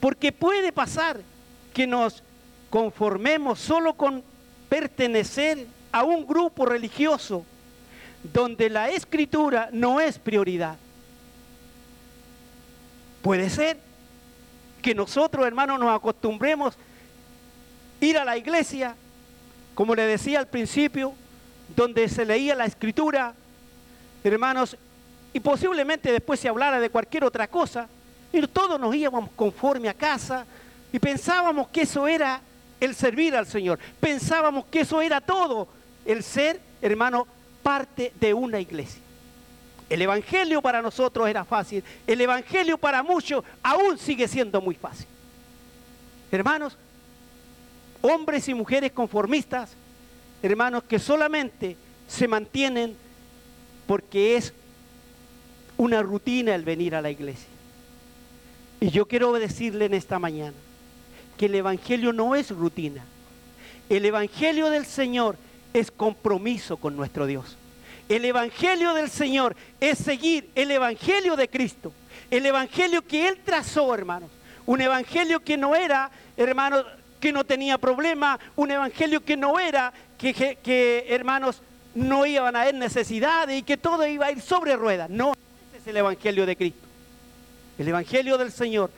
porque 0.00 0.32
puede 0.32 0.72
pasar 0.72 1.20
que 1.72 1.86
nos 1.86 2.22
conformemos 2.70 3.58
solo 3.58 3.94
con 3.94 4.22
pertenecer 4.68 5.66
a 5.92 6.02
un 6.02 6.26
grupo 6.26 6.66
religioso 6.66 7.44
donde 8.32 8.68
la 8.68 8.90
escritura 8.90 9.68
no 9.72 10.00
es 10.00 10.18
prioridad. 10.18 10.76
Puede 13.22 13.48
ser 13.50 13.78
que 14.82 14.94
nosotros, 14.94 15.46
hermanos, 15.46 15.78
nos 15.80 15.94
acostumbremos 15.94 16.74
a 16.74 18.04
ir 18.04 18.18
a 18.18 18.24
la 18.24 18.36
iglesia, 18.36 18.94
como 19.74 19.94
le 19.94 20.02
decía 20.02 20.38
al 20.38 20.48
principio, 20.48 21.14
donde 21.74 22.08
se 22.08 22.24
leía 22.24 22.54
la 22.54 22.64
escritura, 22.64 23.34
hermanos, 24.22 24.76
y 25.32 25.40
posiblemente 25.40 26.12
después 26.12 26.40
se 26.40 26.48
hablara 26.48 26.80
de 26.80 26.90
cualquier 26.90 27.24
otra 27.24 27.48
cosa, 27.48 27.88
y 28.32 28.46
todos 28.46 28.78
nos 28.78 28.94
íbamos 28.94 29.30
conforme 29.36 29.88
a 29.88 29.94
casa 29.94 30.46
y 30.92 30.98
pensábamos 30.98 31.68
que 31.68 31.82
eso 31.82 32.06
era 32.06 32.40
el 32.80 32.94
servir 32.94 33.34
al 33.34 33.46
Señor, 33.46 33.78
pensábamos 34.00 34.66
que 34.66 34.80
eso 34.80 35.00
era 35.00 35.20
todo, 35.20 35.68
el 36.04 36.22
ser, 36.22 36.60
hermano, 36.80 37.26
parte 37.62 38.12
de 38.20 38.34
una 38.34 38.60
iglesia. 38.60 39.00
El 39.88 40.02
Evangelio 40.02 40.60
para 40.60 40.82
nosotros 40.82 41.28
era 41.28 41.44
fácil. 41.44 41.82
El 42.06 42.20
Evangelio 42.20 42.76
para 42.76 43.02
muchos 43.02 43.44
aún 43.62 43.98
sigue 43.98 44.26
siendo 44.26 44.60
muy 44.60 44.74
fácil. 44.74 45.06
Hermanos, 46.30 46.76
hombres 48.02 48.48
y 48.48 48.54
mujeres 48.54 48.92
conformistas, 48.92 49.70
hermanos 50.42 50.84
que 50.84 50.98
solamente 50.98 51.76
se 52.08 52.28
mantienen 52.28 52.96
porque 53.86 54.36
es 54.36 54.52
una 55.76 56.02
rutina 56.02 56.54
el 56.54 56.64
venir 56.64 56.94
a 56.94 57.02
la 57.02 57.10
iglesia. 57.10 57.48
Y 58.80 58.90
yo 58.90 59.06
quiero 59.06 59.32
decirle 59.32 59.86
en 59.86 59.94
esta 59.94 60.18
mañana 60.18 60.56
que 61.36 61.46
el 61.46 61.54
Evangelio 61.54 62.12
no 62.12 62.34
es 62.34 62.50
rutina. 62.50 63.04
El 63.88 64.04
Evangelio 64.04 64.70
del 64.70 64.84
Señor 64.84 65.36
es 65.72 65.90
compromiso 65.90 66.76
con 66.76 66.96
nuestro 66.96 67.26
Dios. 67.26 67.56
El 68.08 68.24
Evangelio 68.24 68.94
del 68.94 69.10
Señor 69.10 69.56
es 69.80 69.98
seguir 69.98 70.48
el 70.54 70.70
Evangelio 70.70 71.36
de 71.36 71.48
Cristo. 71.48 71.92
El 72.30 72.46
Evangelio 72.46 73.02
que 73.02 73.28
Él 73.28 73.38
trazó, 73.44 73.94
hermanos. 73.94 74.30
Un 74.64 74.80
Evangelio 74.80 75.40
que 75.40 75.56
no 75.56 75.74
era, 75.74 76.10
hermanos, 76.36 76.84
que 77.20 77.32
no 77.32 77.44
tenía 77.44 77.78
problema. 77.78 78.38
Un 78.54 78.70
Evangelio 78.70 79.24
que 79.24 79.36
no 79.36 79.58
era 79.58 79.92
que, 80.16 81.06
hermanos, 81.08 81.62
no 81.94 82.26
iban 82.26 82.56
a 82.56 82.62
haber 82.62 82.74
necesidades 82.74 83.58
y 83.58 83.62
que 83.62 83.76
todo 83.76 84.06
iba 84.06 84.26
a 84.26 84.32
ir 84.32 84.40
sobre 84.40 84.76
ruedas. 84.76 85.08
No, 85.10 85.32
ese 85.70 85.78
es 85.78 85.86
el 85.86 85.96
Evangelio 85.96 86.46
de 86.46 86.56
Cristo. 86.56 86.86
El 87.78 87.88
Evangelio 87.88 88.38
del 88.38 88.52
Señor 88.52 88.90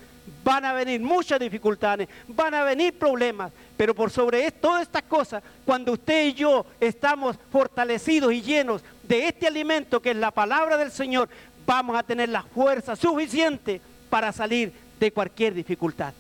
van 0.45 0.65
a 0.65 0.73
venir 0.73 1.01
muchas 1.01 1.41
dificultades, 1.41 2.09
van 2.29 2.55
a 2.55 2.63
venir 2.63 2.99
problemas, 2.99 3.53
pero 3.77 3.95
por 3.95 4.11
sobre 4.11 4.51
todas 4.53 4.83
estas 4.83 5.03
cosas, 5.03 5.43
cuando 5.65 5.93
usted 5.93 6.27
y 6.27 6.35
yo 6.35 6.67
estamos 6.81 7.37
fortalecidos 7.51 8.33
y 8.33 8.43
llenos 8.43 8.83
de 9.03 9.29
este 9.29 9.47
alimento 9.47 10.01
que 10.01 10.11
es 10.11 10.17
la 10.17 10.31
palabra 10.31 10.77
del 10.77 10.91
Señor, 10.91 11.29
vamos 11.67 11.97
a 11.97 12.03
tener 12.03 12.29
la 12.29 12.43
fuerza 12.43 12.97
suficiente 12.97 13.81
para 14.09 14.33
salir 14.33 14.73
de 14.99 15.13
cualquier 15.13 15.55
dificultad. 15.55 16.13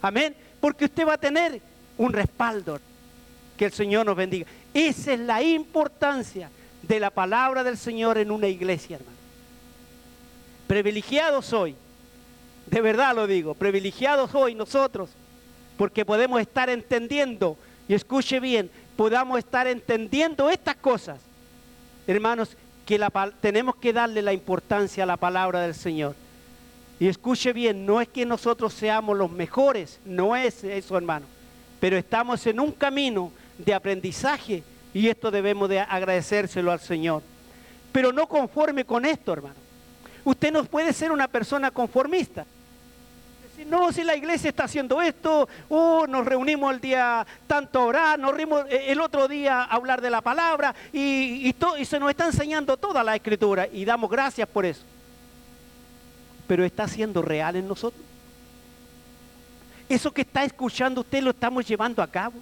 Amén. 0.00 0.34
Porque 0.60 0.84
usted 0.84 1.06
va 1.06 1.14
a 1.14 1.18
tener 1.18 1.60
un 1.98 2.12
respaldo. 2.12 2.80
Que 3.56 3.66
el 3.66 3.72
Señor 3.72 4.06
nos 4.06 4.16
bendiga. 4.16 4.46
Esa 4.74 5.12
es 5.12 5.20
la 5.20 5.42
importancia 5.42 6.50
de 6.82 7.00
la 7.00 7.10
palabra 7.10 7.62
del 7.62 7.76
Señor 7.76 8.18
en 8.18 8.30
una 8.30 8.48
iglesia, 8.48 8.96
hermano. 8.96 9.16
Privilegiados 10.66 11.46
soy, 11.46 11.74
de 12.66 12.80
verdad 12.80 13.14
lo 13.14 13.26
digo, 13.26 13.54
privilegiados 13.54 14.34
hoy 14.34 14.54
nosotros, 14.54 15.10
porque 15.76 16.04
podemos 16.04 16.40
estar 16.40 16.70
entendiendo, 16.70 17.56
y 17.88 17.94
escuche 17.94 18.40
bien, 18.40 18.70
podamos 18.96 19.38
estar 19.38 19.66
entendiendo 19.66 20.48
estas 20.50 20.76
cosas, 20.76 21.20
hermanos, 22.06 22.56
que 22.86 23.00
tenemos 23.40 23.76
que 23.76 23.92
darle 23.92 24.22
la 24.22 24.32
importancia 24.32 25.04
a 25.04 25.06
la 25.06 25.16
palabra 25.16 25.60
del 25.60 25.74
Señor. 25.74 26.14
Y 26.98 27.08
escuche 27.08 27.52
bien, 27.52 27.84
no 27.84 28.00
es 28.00 28.08
que 28.08 28.24
nosotros 28.24 28.72
seamos 28.72 29.16
los 29.16 29.30
mejores, 29.30 29.98
no 30.04 30.36
es 30.36 30.62
eso, 30.64 30.96
hermano, 30.96 31.26
pero 31.80 31.96
estamos 31.96 32.46
en 32.46 32.60
un 32.60 32.72
camino 32.72 33.32
de 33.64 33.74
aprendizaje 33.74 34.62
y 34.94 35.08
esto 35.08 35.30
debemos 35.30 35.68
de 35.68 35.80
agradecérselo 35.80 36.70
al 36.72 36.80
Señor. 36.80 37.22
Pero 37.92 38.12
no 38.12 38.26
conforme 38.26 38.84
con 38.84 39.04
esto, 39.04 39.32
hermano. 39.32 39.54
Usted 40.24 40.52
no 40.52 40.64
puede 40.64 40.92
ser 40.92 41.12
una 41.12 41.28
persona 41.28 41.70
conformista. 41.70 42.46
No, 43.66 43.92
si 43.92 44.02
la 44.02 44.16
iglesia 44.16 44.48
está 44.48 44.64
haciendo 44.64 45.00
esto, 45.00 45.48
oh, 45.68 46.06
nos 46.08 46.24
reunimos 46.24 46.74
el 46.74 46.80
día 46.80 47.24
tanto 47.46 47.78
a 47.78 47.84
orar, 47.84 48.18
nos 48.18 48.30
reunimos 48.32 48.64
eh, 48.68 48.86
el 48.88 49.00
otro 49.00 49.28
día 49.28 49.62
a 49.62 49.64
hablar 49.64 50.00
de 50.00 50.10
la 50.10 50.20
palabra 50.20 50.74
y, 50.92 51.54
y 51.78 51.84
se 51.84 52.00
nos 52.00 52.10
está 52.10 52.26
enseñando 52.26 52.76
toda 52.76 53.04
la 53.04 53.14
escritura 53.14 53.68
y 53.70 53.84
damos 53.84 54.10
gracias 54.10 54.48
por 54.48 54.66
eso. 54.66 54.82
Pero 56.48 56.64
está 56.64 56.88
siendo 56.88 57.22
real 57.22 57.54
en 57.54 57.68
nosotros. 57.68 58.02
Eso 59.88 60.10
que 60.10 60.22
está 60.22 60.42
escuchando 60.42 61.02
usted 61.02 61.22
lo 61.22 61.30
estamos 61.30 61.66
llevando 61.68 62.02
a 62.02 62.06
cabo. 62.06 62.34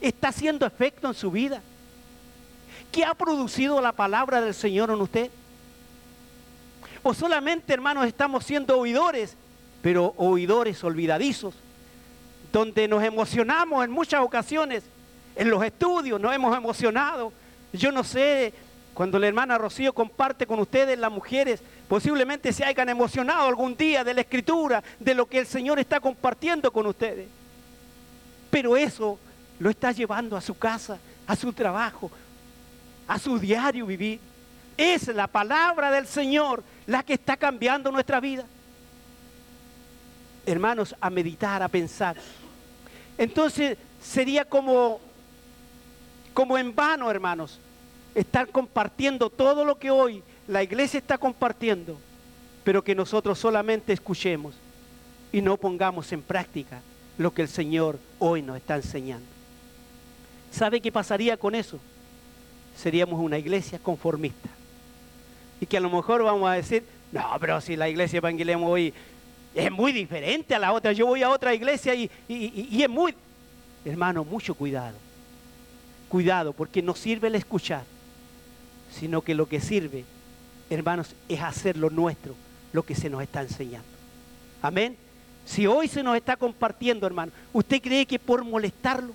Está 0.00 0.28
haciendo 0.28 0.66
efecto 0.66 1.08
en 1.08 1.14
su 1.14 1.30
vida. 1.30 1.62
¿Qué 2.92 3.04
ha 3.04 3.14
producido 3.14 3.80
la 3.80 3.92
palabra 3.92 4.40
del 4.40 4.54
Señor 4.54 4.90
en 4.90 5.00
usted? 5.00 5.30
O 7.02 7.14
solamente, 7.14 7.72
hermanos, 7.72 8.06
estamos 8.06 8.44
siendo 8.44 8.78
oidores, 8.78 9.36
pero 9.82 10.14
oidores 10.16 10.82
olvidadizos, 10.82 11.54
donde 12.52 12.88
nos 12.88 13.02
emocionamos 13.02 13.84
en 13.84 13.90
muchas 13.90 14.20
ocasiones, 14.20 14.84
en 15.36 15.50
los 15.50 15.62
estudios 15.62 16.20
nos 16.20 16.34
hemos 16.34 16.56
emocionado. 16.56 17.32
Yo 17.72 17.92
no 17.92 18.02
sé, 18.02 18.52
cuando 18.94 19.18
la 19.18 19.28
hermana 19.28 19.58
Rocío 19.58 19.92
comparte 19.92 20.46
con 20.46 20.58
ustedes, 20.58 20.98
las 20.98 21.12
mujeres, 21.12 21.62
posiblemente 21.86 22.52
se 22.52 22.64
hayan 22.64 22.88
emocionado 22.88 23.46
algún 23.46 23.76
día 23.76 24.02
de 24.02 24.14
la 24.14 24.22
escritura, 24.22 24.82
de 24.98 25.14
lo 25.14 25.26
que 25.26 25.38
el 25.38 25.46
Señor 25.46 25.78
está 25.78 26.00
compartiendo 26.00 26.72
con 26.72 26.86
ustedes. 26.86 27.28
Pero 28.50 28.76
eso 28.76 29.18
lo 29.58 29.70
está 29.70 29.92
llevando 29.92 30.36
a 30.36 30.40
su 30.40 30.56
casa, 30.56 30.98
a 31.26 31.36
su 31.36 31.52
trabajo, 31.52 32.10
a 33.06 33.18
su 33.18 33.38
diario 33.38 33.86
vivir. 33.86 34.20
Es 34.76 35.08
la 35.08 35.26
palabra 35.26 35.90
del 35.90 36.06
Señor 36.06 36.62
la 36.86 37.02
que 37.02 37.14
está 37.14 37.36
cambiando 37.36 37.90
nuestra 37.90 38.20
vida. 38.20 38.44
Hermanos, 40.46 40.94
a 41.00 41.10
meditar, 41.10 41.62
a 41.62 41.68
pensar. 41.68 42.16
Entonces 43.18 43.76
sería 44.00 44.44
como, 44.44 45.00
como 46.32 46.56
en 46.56 46.74
vano, 46.74 47.10
hermanos, 47.10 47.58
estar 48.14 48.48
compartiendo 48.48 49.28
todo 49.28 49.64
lo 49.64 49.78
que 49.78 49.90
hoy 49.90 50.22
la 50.46 50.62
iglesia 50.62 50.98
está 50.98 51.18
compartiendo, 51.18 51.98
pero 52.64 52.82
que 52.82 52.94
nosotros 52.94 53.38
solamente 53.38 53.92
escuchemos 53.92 54.54
y 55.32 55.42
no 55.42 55.56
pongamos 55.56 56.12
en 56.12 56.22
práctica 56.22 56.80
lo 57.18 57.34
que 57.34 57.42
el 57.42 57.48
Señor 57.48 57.98
hoy 58.18 58.40
nos 58.40 58.56
está 58.56 58.76
enseñando. 58.76 59.37
¿Sabe 60.50 60.80
qué 60.80 60.90
pasaría 60.90 61.36
con 61.36 61.54
eso? 61.54 61.78
Seríamos 62.76 63.20
una 63.20 63.38
iglesia 63.38 63.78
conformista 63.78 64.48
y 65.60 65.66
que 65.66 65.76
a 65.76 65.80
lo 65.80 65.90
mejor 65.90 66.22
vamos 66.22 66.48
a 66.48 66.54
decir, 66.54 66.84
no, 67.12 67.24
pero 67.40 67.60
si 67.60 67.76
la 67.76 67.88
iglesia 67.88 68.18
Evangelio 68.18 68.60
hoy 68.60 68.92
es 69.54 69.70
muy 69.70 69.92
diferente 69.92 70.54
a 70.54 70.58
la 70.58 70.72
otra, 70.72 70.92
yo 70.92 71.06
voy 71.06 71.22
a 71.22 71.30
otra 71.30 71.54
iglesia 71.54 71.94
y, 71.94 72.10
y, 72.28 72.82
es 72.82 72.88
muy... 72.88 73.14
Hermano, 73.84 74.24
mucho 74.24 74.54
cuidado. 74.54 74.96
Cuidado, 76.08 76.52
porque 76.52 76.82
no 76.82 76.94
sirve 76.94 77.28
el 77.28 77.34
escuchar, 77.34 77.84
sino 78.92 79.22
que 79.22 79.34
lo 79.34 79.48
que 79.48 79.60
sirve, 79.60 80.04
hermanos, 80.70 81.14
es 81.28 81.40
hacer 81.40 81.76
lo 81.76 81.90
nuestro, 81.90 82.34
lo 82.72 82.82
que 82.82 82.94
se 82.94 83.10
nos 83.10 83.22
está 83.22 83.42
enseñando. 83.42 83.88
Amén. 84.62 84.96
Si 85.44 85.66
hoy 85.66 85.88
se 85.88 86.02
nos 86.02 86.16
está 86.16 86.36
compartiendo, 86.36 87.06
hermano, 87.06 87.32
¿usted 87.52 87.80
cree 87.80 88.04
que 88.04 88.18
por 88.18 88.44
molestarlo? 88.44 89.14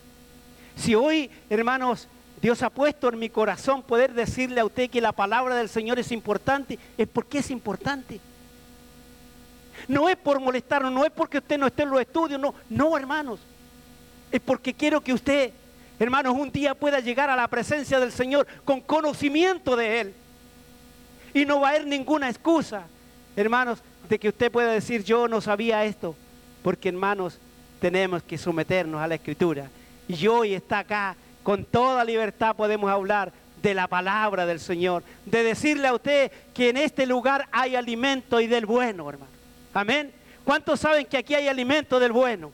Si 0.76 0.96
hoy, 0.96 1.30
hermanos, 1.50 2.08
Dios 2.42 2.62
ha 2.62 2.70
puesto 2.70 3.10
en 3.10 3.20
mi 3.20 3.30
corazón 3.30 3.84
poder 3.84 4.14
decirle 4.14 4.60
a 4.60 4.66
usted 4.66 4.90
que 4.90 5.00
la 5.00 5.14
palabra 5.14 5.56
del 5.56 5.70
Señor 5.70 5.98
es 6.00 6.12
importante, 6.12 6.78
es 6.98 7.08
porque 7.08 7.40
es 7.40 7.52
importante. 7.52 8.20
No 9.88 10.10
es 10.10 10.18
por 10.18 10.40
molestarnos, 10.40 10.92
no 10.92 11.06
es 11.06 11.12
porque 11.12 11.38
usted 11.38 11.58
no 11.58 11.68
esté 11.68 11.84
en 11.84 11.90
los 11.90 12.02
estudios, 12.02 12.40
no, 12.40 12.54
no 12.70 12.98
hermanos. 12.98 13.40
Es 14.32 14.42
porque 14.42 14.74
quiero 14.74 15.02
que 15.02 15.14
usted, 15.14 15.52
hermanos, 16.00 16.36
un 16.38 16.52
día 16.52 16.74
pueda 16.74 17.00
llegar 17.00 17.30
a 17.30 17.36
la 17.36 17.48
presencia 17.48 18.00
del 18.00 18.12
Señor 18.12 18.48
con 18.66 18.82
conocimiento 18.82 19.76
de 19.76 20.02
Él. 20.02 20.14
Y 21.34 21.46
no 21.46 21.62
va 21.62 21.68
a 21.68 21.70
haber 21.72 21.88
ninguna 21.88 22.30
excusa, 22.30 22.84
hermanos, 23.36 23.80
de 24.10 24.20
que 24.20 24.30
usted 24.30 24.52
pueda 24.52 24.72
decir 24.72 25.04
yo 25.04 25.28
no 25.28 25.40
sabía 25.42 25.86
esto. 25.86 26.16
Porque 26.62 26.90
hermanos, 26.90 27.40
tenemos 27.80 28.24
que 28.24 28.38
someternos 28.38 29.02
a 29.02 29.08
la 29.08 29.16
escritura. 29.16 29.70
Y 30.08 30.28
hoy 30.28 30.54
está 30.54 30.80
acá 30.80 31.16
con 31.44 31.66
toda 31.66 32.06
libertad 32.06 32.56
podemos 32.56 32.90
hablar 32.90 33.32
de 33.62 33.74
la 33.74 33.88
palabra 33.88 34.46
del 34.46 34.60
Señor, 34.60 35.04
de 35.26 35.44
decirle 35.44 35.88
a 35.88 35.94
usted 35.94 36.32
que 36.54 36.70
en 36.70 36.78
este 36.78 37.06
lugar 37.06 37.48
hay 37.52 37.76
alimento 37.76 38.40
y 38.40 38.48
del 38.48 38.66
bueno, 38.66 39.10
hermano. 39.10 39.32
Amén. 39.74 40.12
¿Cuántos 40.44 40.80
saben 40.80 41.06
que 41.06 41.18
aquí 41.18 41.36
hay 41.36 41.48
alimento 41.48 42.00
del 42.00 42.12
bueno? 42.12 42.52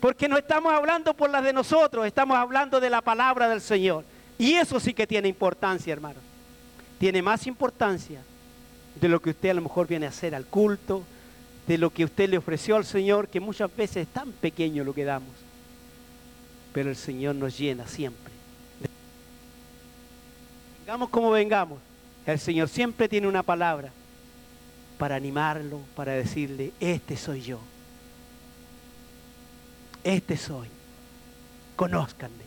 Porque 0.00 0.28
no 0.28 0.36
estamos 0.36 0.72
hablando 0.72 1.14
por 1.14 1.30
las 1.30 1.44
de 1.44 1.52
nosotros, 1.52 2.06
estamos 2.06 2.36
hablando 2.36 2.80
de 2.80 2.90
la 2.90 3.00
palabra 3.00 3.48
del 3.48 3.60
Señor. 3.60 4.04
Y 4.38 4.54
eso 4.54 4.78
sí 4.80 4.94
que 4.94 5.06
tiene 5.06 5.28
importancia, 5.28 5.92
hermano. 5.92 6.20
Tiene 6.98 7.22
más 7.22 7.46
importancia 7.46 8.20
de 9.00 9.08
lo 9.08 9.20
que 9.20 9.30
usted 9.30 9.50
a 9.50 9.54
lo 9.54 9.62
mejor 9.62 9.86
viene 9.86 10.06
a 10.06 10.10
hacer 10.10 10.34
al 10.34 10.46
culto, 10.46 11.02
de 11.66 11.78
lo 11.78 11.90
que 11.90 12.04
usted 12.04 12.28
le 12.28 12.38
ofreció 12.38 12.76
al 12.76 12.84
Señor, 12.84 13.28
que 13.28 13.40
muchas 13.40 13.74
veces 13.74 14.08
es 14.08 14.12
tan 14.12 14.32
pequeño 14.32 14.84
lo 14.84 14.94
que 14.94 15.04
damos 15.04 15.51
pero 16.72 16.90
el 16.90 16.96
Señor 16.96 17.34
nos 17.34 17.58
llena 17.58 17.86
siempre. 17.86 18.32
Vengamos 20.80 21.08
como 21.10 21.30
vengamos, 21.30 21.78
el 22.26 22.38
Señor 22.38 22.68
siempre 22.68 23.08
tiene 23.08 23.28
una 23.28 23.42
palabra 23.42 23.92
para 24.98 25.16
animarlo, 25.16 25.80
para 25.96 26.12
decirle, 26.12 26.72
este 26.80 27.16
soy 27.16 27.42
yo. 27.42 27.60
Este 30.04 30.36
soy. 30.36 30.68
Conózcanme. 31.76 32.44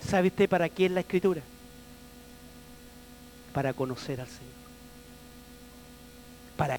¿Sabe 0.00 0.28
usted 0.28 0.48
para 0.48 0.68
qué 0.68 0.86
es 0.86 0.92
la 0.92 1.00
escritura? 1.00 1.42
Para 3.52 3.72
conocer 3.72 4.20
al 4.20 4.28
Señor. 4.28 4.52
Para 6.56 6.78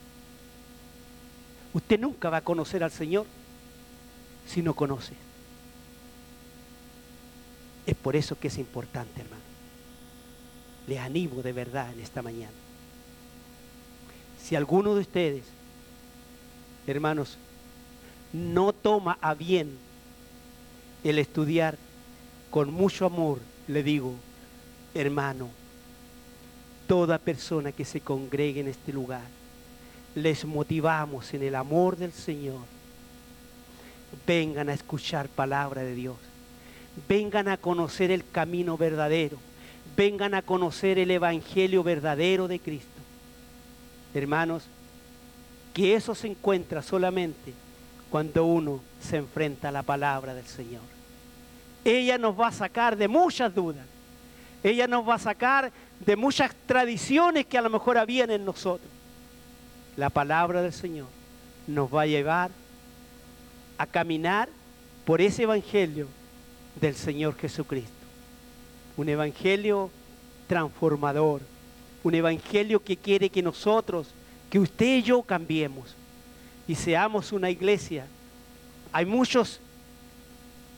Usted 1.76 2.00
nunca 2.00 2.30
va 2.30 2.38
a 2.38 2.42
conocer 2.42 2.86
al 2.86 2.92
Señor 2.92 3.26
si 4.48 4.62
no 4.62 4.74
conoce. 4.74 5.14
Es 7.86 7.96
por 7.96 8.16
eso 8.16 8.38
que 8.40 8.48
es 8.48 8.58
importante, 8.58 9.22
hermano. 9.22 9.44
Les 10.88 11.00
animo 11.00 11.42
de 11.42 11.54
verdad 11.54 11.92
en 11.94 12.00
esta 12.00 12.22
mañana. 12.22 12.54
Si 14.42 14.56
alguno 14.56 14.96
de 14.96 15.02
ustedes, 15.02 15.44
hermanos, 16.88 17.38
no 18.34 18.74
toma 18.74 19.18
a 19.22 19.34
bien 19.34 19.78
el 21.04 21.20
estudiar 21.20 21.78
con 22.52 22.72
mucho 22.74 23.06
amor, 23.06 23.40
le 23.68 23.84
digo, 23.84 24.14
hermano, 24.94 25.50
toda 26.88 27.18
persona 27.18 27.72
que 27.72 27.86
se 27.86 28.02
congregue 28.02 28.62
en 28.62 28.68
este 28.68 28.94
lugar, 28.94 29.26
les 30.16 30.46
motivamos 30.46 31.34
en 31.34 31.44
el 31.44 31.56
amor 31.56 31.98
del 31.98 32.14
Señor. 32.14 32.62
Vengan 34.26 34.70
a 34.70 34.74
escuchar 34.74 35.28
palabra 35.28 35.82
de 35.82 35.94
Dios 35.94 36.18
vengan 37.08 37.48
a 37.48 37.58
conocer 37.58 38.12
el 38.12 38.28
camino 38.30 38.78
verdadero, 38.78 39.38
vengan 39.96 40.34
a 40.34 40.42
conocer 40.42 41.00
el 41.00 41.12
Evangelio 41.12 41.84
verdadero 41.84 42.48
de 42.48 42.60
Cristo. 42.60 42.90
Hermanos, 44.14 44.64
que 45.74 45.96
eso 45.96 46.16
se 46.16 46.28
encuentra 46.28 46.82
solamente 46.82 47.54
cuando 48.10 48.46
uno 48.46 48.80
se 49.02 49.18
enfrenta 49.18 49.70
a 49.70 49.72
la 49.72 49.84
palabra 49.84 50.34
del 50.34 50.46
Señor. 50.46 50.82
Ella 51.84 52.18
nos 52.18 52.40
va 52.40 52.48
a 52.48 52.52
sacar 52.52 52.96
de 52.96 53.08
muchas 53.08 53.54
dudas. 53.54 53.86
Ella 54.64 54.88
nos 54.88 55.08
va 55.08 55.16
a 55.16 55.20
sacar 55.20 55.72
de 56.00 56.16
muchas 56.16 56.56
tradiciones 56.66 57.46
que 57.46 57.58
a 57.58 57.62
lo 57.62 57.70
mejor 57.70 57.98
habían 57.98 58.32
en 58.32 58.46
nosotros. 58.46 58.90
La 59.98 60.10
palabra 60.10 60.62
del 60.62 60.74
Señor 60.74 61.08
nos 61.68 61.94
va 61.94 62.04
a 62.04 62.08
llevar 62.08 62.52
a 63.78 63.86
caminar 63.86 64.50
por 65.06 65.22
ese 65.22 65.44
evangelio 65.44 66.08
del 66.80 66.96
Señor 66.96 67.36
Jesucristo. 67.38 67.92
Un 68.98 69.10
evangelio 69.10 69.90
transformador, 70.48 71.42
un 72.04 72.16
evangelio 72.16 72.84
que 72.84 72.98
quiere 72.98 73.30
que 73.30 73.42
nosotros, 73.42 74.08
que 74.50 74.60
usted 74.60 74.98
y 74.98 75.04
yo 75.04 75.22
cambiemos 75.22 75.96
y 76.68 76.76
seamos 76.76 77.32
una 77.32 77.50
iglesia. 77.50 78.08
Hay 78.92 79.06
muchos 79.06 79.60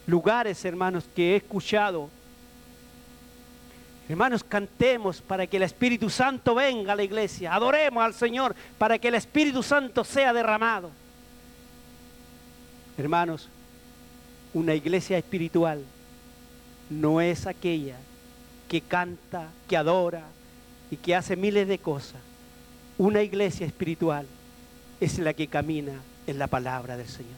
lugares, 0.06 0.64
hermanos, 0.66 1.06
que 1.16 1.34
he 1.34 1.36
escuchado. 1.38 2.10
Hermanos, 4.10 4.44
cantemos 4.44 5.22
para 5.22 5.46
que 5.46 5.58
el 5.58 5.64
Espíritu 5.64 6.10
Santo 6.10 6.56
venga 6.56 6.94
a 6.94 6.96
la 6.96 7.04
iglesia. 7.04 7.54
Adoremos 7.54 8.04
al 8.04 8.14
Señor 8.14 8.56
para 8.78 8.98
que 8.98 9.10
el 9.10 9.16
Espíritu 9.16 9.62
Santo 9.62 10.04
sea 10.04 10.32
derramado. 10.32 10.90
Hermanos, 12.98 13.50
una 14.54 14.74
iglesia 14.74 15.18
espiritual 15.18 15.84
no 16.90 17.22
es 17.22 17.48
aquella 17.48 17.98
que 18.68 18.82
canta, 18.82 19.50
que 19.68 19.78
adora 19.78 20.24
y 20.92 20.98
que 20.98 21.16
hace 21.16 21.36
miles 21.36 21.68
de 21.68 21.80
cosas. 21.80 22.22
Una 22.98 23.22
iglesia 23.22 23.66
espiritual 23.66 24.26
es 25.00 25.20
la 25.20 25.34
que 25.34 25.48
camina 25.48 25.94
en 26.26 26.40
la 26.40 26.48
palabra 26.48 26.98
del 26.98 27.08
Señor. 27.08 27.38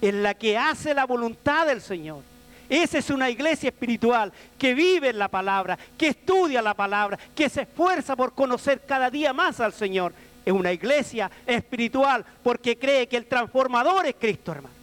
En 0.00 0.22
la 0.22 0.34
que 0.34 0.56
hace 0.56 0.94
la 0.94 1.06
voluntad 1.06 1.66
del 1.66 1.80
Señor. 1.80 2.22
Esa 2.68 2.98
es 2.98 3.08
una 3.08 3.30
iglesia 3.30 3.70
espiritual 3.70 4.32
que 4.58 4.74
vive 4.74 5.08
en 5.08 5.18
la 5.18 5.28
palabra, 5.28 5.78
que 5.96 6.08
estudia 6.08 6.60
la 6.60 6.74
palabra, 6.74 7.18
que 7.34 7.48
se 7.48 7.62
esfuerza 7.62 8.14
por 8.14 8.34
conocer 8.34 8.82
cada 8.86 9.10
día 9.10 9.32
más 9.32 9.58
al 9.60 9.72
Señor. 9.72 10.12
Es 10.44 10.52
una 10.52 10.72
iglesia 10.72 11.30
espiritual 11.46 12.24
porque 12.42 12.78
cree 12.78 13.08
que 13.08 13.16
el 13.16 13.26
transformador 13.26 14.06
es 14.06 14.16
Cristo, 14.18 14.52
hermano. 14.52 14.74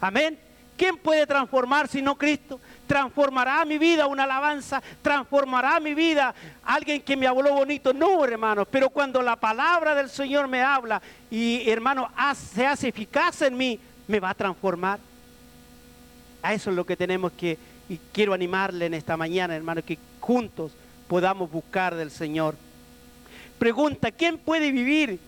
Amén. 0.00 0.43
¿Quién 0.76 0.96
puede 0.96 1.26
transformar 1.26 1.86
si 1.86 2.02
no 2.02 2.16
Cristo? 2.16 2.60
Transformará 2.86 3.64
mi 3.64 3.78
vida 3.78 4.06
una 4.06 4.24
alabanza, 4.24 4.82
transformará 5.02 5.78
mi 5.78 5.94
vida 5.94 6.34
alguien 6.64 7.00
que 7.00 7.16
me 7.16 7.26
habló 7.26 7.54
bonito. 7.54 7.92
No, 7.92 8.24
hermano, 8.24 8.64
pero 8.64 8.90
cuando 8.90 9.22
la 9.22 9.36
palabra 9.36 9.94
del 9.94 10.10
Señor 10.10 10.48
me 10.48 10.62
habla 10.62 11.00
y, 11.30 11.68
hermano, 11.70 12.10
se 12.34 12.66
hace 12.66 12.88
eficaz 12.88 13.42
en 13.42 13.56
mí, 13.56 13.78
me 14.08 14.18
va 14.18 14.30
a 14.30 14.34
transformar. 14.34 14.98
A 16.42 16.52
eso 16.52 16.70
es 16.70 16.76
lo 16.76 16.84
que 16.84 16.96
tenemos 16.96 17.32
que, 17.32 17.56
y 17.88 17.98
quiero 18.12 18.34
animarle 18.34 18.86
en 18.86 18.94
esta 18.94 19.16
mañana, 19.16 19.54
hermano, 19.54 19.82
que 19.82 19.98
juntos 20.20 20.72
podamos 21.06 21.50
buscar 21.50 21.94
del 21.94 22.10
Señor. 22.10 22.56
Pregunta, 23.58 24.10
¿quién 24.10 24.38
puede 24.38 24.72
vivir 24.72 25.20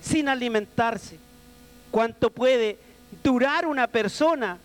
sin 0.00 0.28
alimentarse? 0.28 1.18
¿Cuánto 1.90 2.30
puede 2.30 2.78
durar 3.22 3.66
una 3.66 3.86
persona 3.88 4.58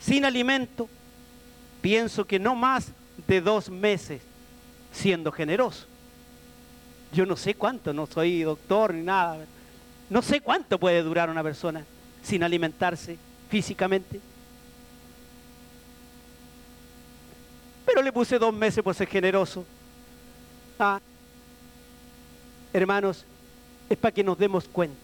sin 0.00 0.24
alimento, 0.24 0.88
pienso 1.80 2.26
que 2.26 2.38
no 2.38 2.54
más 2.54 2.88
de 3.26 3.40
dos 3.40 3.70
meses 3.70 4.22
siendo 4.92 5.32
generoso. 5.32 5.86
Yo 7.12 7.26
no 7.26 7.36
sé 7.36 7.54
cuánto, 7.54 7.92
no 7.92 8.06
soy 8.06 8.42
doctor 8.42 8.92
ni 8.92 9.02
nada. 9.02 9.44
No 10.10 10.22
sé 10.22 10.40
cuánto 10.40 10.78
puede 10.78 11.02
durar 11.02 11.30
una 11.30 11.42
persona 11.42 11.84
sin 12.22 12.42
alimentarse 12.42 13.16
físicamente. 13.48 14.20
Pero 17.86 18.02
le 18.02 18.12
puse 18.12 18.38
dos 18.38 18.52
meses 18.52 18.82
por 18.82 18.94
ser 18.94 19.08
generoso. 19.08 19.64
Ah, 20.78 21.00
hermanos, 22.72 23.24
es 23.88 23.96
para 23.96 24.12
que 24.12 24.24
nos 24.24 24.38
demos 24.38 24.66
cuenta. 24.66 24.96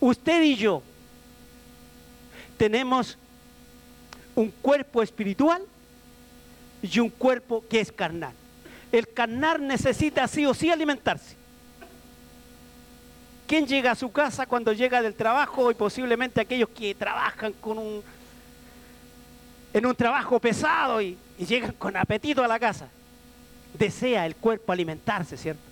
Usted 0.00 0.42
y 0.42 0.56
yo 0.56 0.82
tenemos 2.56 3.16
un 4.34 4.50
cuerpo 4.50 5.02
espiritual 5.02 5.62
y 6.82 6.98
un 6.98 7.10
cuerpo 7.10 7.64
que 7.68 7.80
es 7.80 7.92
carnal. 7.92 8.32
El 8.92 9.08
carnal 9.08 9.66
necesita 9.66 10.26
sí 10.28 10.46
o 10.46 10.54
sí 10.54 10.70
alimentarse. 10.70 11.36
¿Quién 13.46 13.66
llega 13.66 13.92
a 13.92 13.94
su 13.94 14.10
casa 14.10 14.46
cuando 14.46 14.72
llega 14.72 15.02
del 15.02 15.14
trabajo 15.14 15.70
y 15.70 15.74
posiblemente 15.74 16.40
aquellos 16.40 16.68
que 16.70 16.94
trabajan 16.94 17.52
con 17.54 17.78
un 17.78 18.02
en 19.72 19.86
un 19.86 19.94
trabajo 19.96 20.38
pesado 20.38 21.02
y, 21.02 21.18
llegan 21.36 21.72
con 21.72 21.96
apetito 21.96 22.44
a 22.44 22.48
la 22.48 22.58
casa? 22.58 22.88
Desea 23.76 24.24
el 24.24 24.36
cuerpo 24.36 24.72
alimentarse, 24.72 25.36
¿cierto? 25.36 25.62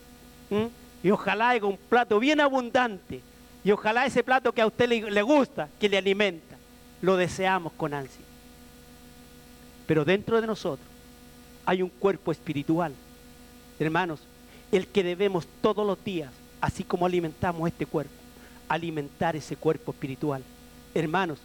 ¿Mm? 0.51 0.67
Y 1.07 1.11
ojalá 1.11 1.51
haya 1.51 1.65
un 1.65 1.77
plato 1.77 2.19
bien 2.19 2.41
abundante. 2.41 3.21
Y 3.65 3.71
ojalá 3.71 4.05
ese 4.07 4.25
plato 4.25 4.53
que 4.53 4.61
a 4.61 4.67
usted 4.67 4.89
le 4.89 5.23
gusta, 5.23 5.69
que 5.79 5.89
le 5.89 5.99
alimenta, 5.99 6.57
lo 7.01 7.17
deseamos 7.17 7.73
con 7.75 7.95
ansia. 7.95 8.32
Pero 9.93 10.07
dentro 10.07 10.41
de 10.41 10.47
nosotros 10.47 10.89
hay 11.67 11.83
un 11.83 11.91
cuerpo 11.91 12.33
espiritual. 12.33 12.95
Hermanos, 13.79 14.21
el 14.71 14.87
que 14.87 15.03
debemos 15.03 15.47
todos 15.61 15.87
los 15.87 16.03
días, 16.03 16.33
así 16.63 16.83
como 16.83 17.05
alimentamos 17.05 17.69
este 17.69 17.85
cuerpo, 17.85 18.15
alimentar 18.71 19.37
ese 19.37 19.55
cuerpo 19.55 19.93
espiritual. 19.93 20.43
Hermanos, 20.95 21.41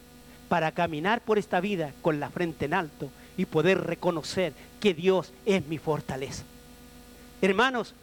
para 0.48 0.72
caminar 0.72 1.20
por 1.20 1.38
esta 1.38 1.60
vida 1.60 1.92
con 2.02 2.22
la 2.22 2.30
frente 2.30 2.64
en 2.64 2.74
alto 2.74 3.10
y 3.36 3.44
poder 3.44 3.82
reconocer 3.82 4.54
que 4.80 4.94
Dios 4.94 5.34
es 5.46 5.68
mi 5.68 5.78
fortaleza. 5.78 6.46
Hermanos, 7.42 7.94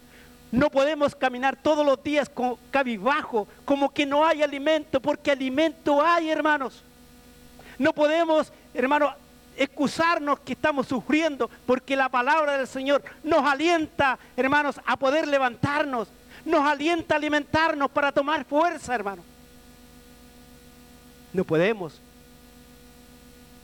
no 0.53 0.69
podemos 0.69 1.15
caminar 1.15 1.57
todos 1.57 1.87
los 1.87 2.05
días 2.05 2.29
con 2.29 2.57
cabizbajo, 2.71 3.49
como 3.65 3.95
que 3.95 4.05
no 4.05 4.27
hay 4.27 4.43
alimento, 4.43 5.01
porque 5.01 5.31
alimento 5.31 6.03
hay, 6.03 6.29
hermanos. 6.29 6.83
No 7.79 7.95
podemos, 7.95 8.53
hermanos, 8.75 9.15
excusarnos 9.57 10.41
que 10.41 10.53
estamos 10.53 10.87
sufriendo, 10.87 11.51
porque 11.67 11.97
la 11.97 12.09
palabra 12.09 12.59
del 12.59 12.67
Señor 12.67 13.03
nos 13.23 13.45
alienta, 13.45 14.19
hermanos, 14.37 14.81
a 14.85 14.97
poder 14.97 15.29
levantarnos, 15.29 16.09
nos 16.45 16.61
alienta 16.61 17.15
a 17.15 17.19
alimentarnos 17.19 17.91
para 17.91 18.13
tomar 18.13 18.45
fuerza, 18.45 18.95
hermanos. 18.95 19.25
No 21.33 21.45
podemos 21.45 22.01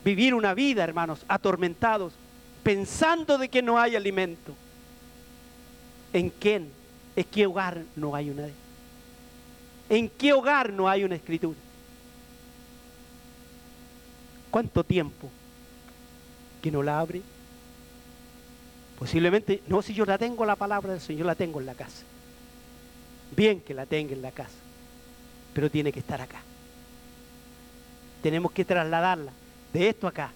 vivir 0.04 0.34
una 0.34 0.54
vida, 0.54 0.82
hermanos, 0.82 1.24
atormentados, 1.28 2.12
pensando 2.62 3.38
de 3.38 3.48
que 3.48 3.62
no 3.62 3.78
hay 3.78 3.96
alimento. 3.96 4.54
¿En 6.12 6.30
quién? 6.30 6.70
¿En 7.14 7.24
qué 7.24 7.46
hogar 7.46 7.82
no 7.96 8.14
hay 8.14 8.30
una? 8.30 8.48
¿En 9.88 10.08
qué 10.08 10.32
hogar 10.32 10.72
no 10.72 10.88
hay 10.88 11.04
una 11.04 11.16
escritura? 11.16 11.58
¿Cuánto 14.50 14.82
tiempo 14.82 15.30
que 16.60 16.70
no 16.70 16.82
la 16.82 17.00
abre? 17.00 17.22
Posiblemente, 18.98 19.62
no, 19.66 19.80
si 19.80 19.94
yo 19.94 20.04
la 20.04 20.18
tengo 20.18 20.44
la 20.44 20.56
palabra 20.56 20.92
del 20.92 21.00
Señor, 21.00 21.26
la 21.26 21.34
tengo 21.34 21.58
en 21.60 21.66
la 21.66 21.74
casa. 21.74 22.04
Bien 23.34 23.60
que 23.60 23.74
la 23.74 23.86
tenga 23.86 24.12
en 24.12 24.22
la 24.22 24.30
casa, 24.30 24.58
pero 25.54 25.70
tiene 25.70 25.92
que 25.92 26.00
estar 26.00 26.20
acá. 26.20 26.42
Tenemos 28.22 28.52
que 28.52 28.64
trasladarla 28.64 29.32
de 29.72 29.88
esto 29.88 30.06
acá, 30.06 30.32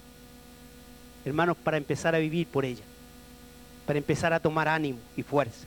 hermanos, 1.25 1.57
para 1.57 1.77
empezar 1.77 2.15
a 2.15 2.19
vivir 2.19 2.47
por 2.47 2.65
ella, 2.65 2.83
para 3.85 3.99
empezar 3.99 4.33
a 4.33 4.39
tomar 4.39 4.67
ánimo 4.67 4.99
y 5.15 5.23
fuerza. 5.23 5.65